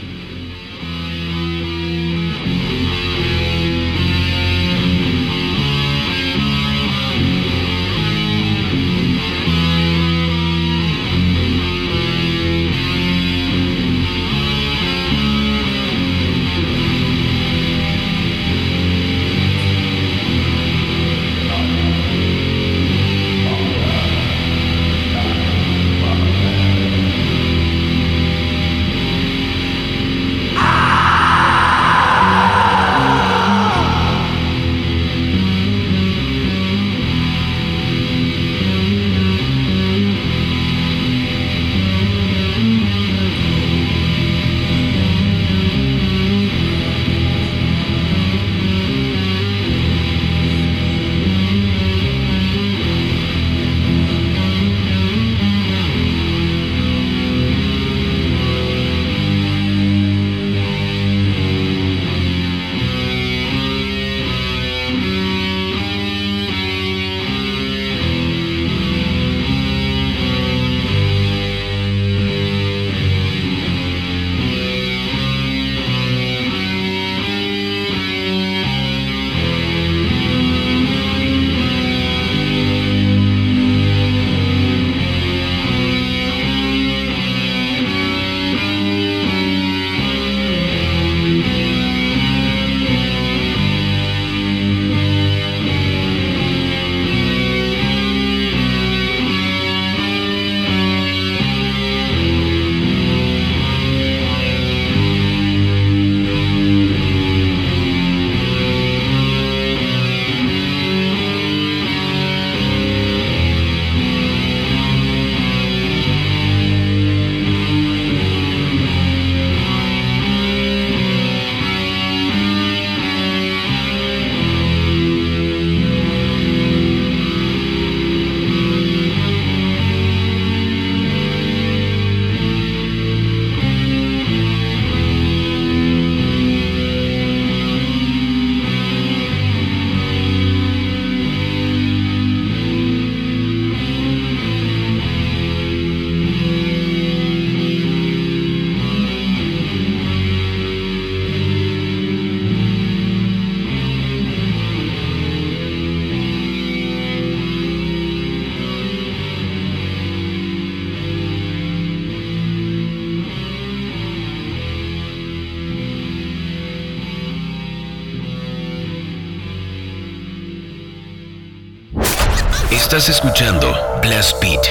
[172.87, 174.61] Estás escuchando Blast Beat.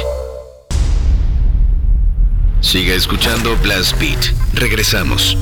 [2.62, 4.32] Siga escuchando Blast Beat.
[4.54, 5.36] Regresamos.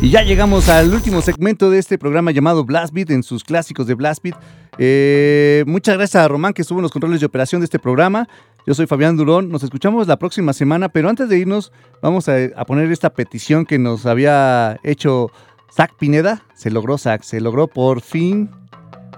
[0.00, 3.86] Y ya llegamos al último segmento de este programa llamado Blast Beat en sus clásicos
[3.86, 4.36] de Blast Beat.
[4.78, 8.26] Eh, muchas gracias a Román que estuvo en los controles de operación de este programa.
[8.66, 9.50] Yo soy Fabián Durón.
[9.50, 13.66] Nos escuchamos la próxima semana, pero antes de irnos vamos a, a poner esta petición
[13.66, 15.30] que nos había hecho
[15.76, 16.42] Zach Pineda.
[16.54, 17.22] Se logró, Zach.
[17.22, 18.48] Se logró por fin.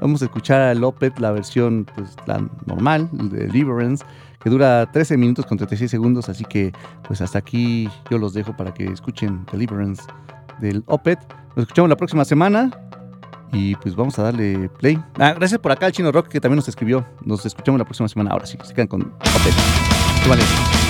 [0.00, 4.04] Vamos a escuchar a López, la versión pues, la normal, de Deliverance,
[4.42, 6.28] que dura 13 minutos con 36 segundos.
[6.28, 6.72] Así que
[7.06, 10.02] pues hasta aquí yo los dejo para que escuchen Deliverance
[10.60, 11.18] del Opet.
[11.56, 12.70] Nos escuchamos la próxima semana
[13.52, 15.02] y pues vamos a darle play.
[15.18, 17.04] Ah, gracias por acá al Chino Rock que también nos escribió.
[17.24, 18.30] Nos escuchamos la próxima semana.
[18.30, 19.54] Ahora sí, se quedan con Opet.
[20.28, 20.89] Vale.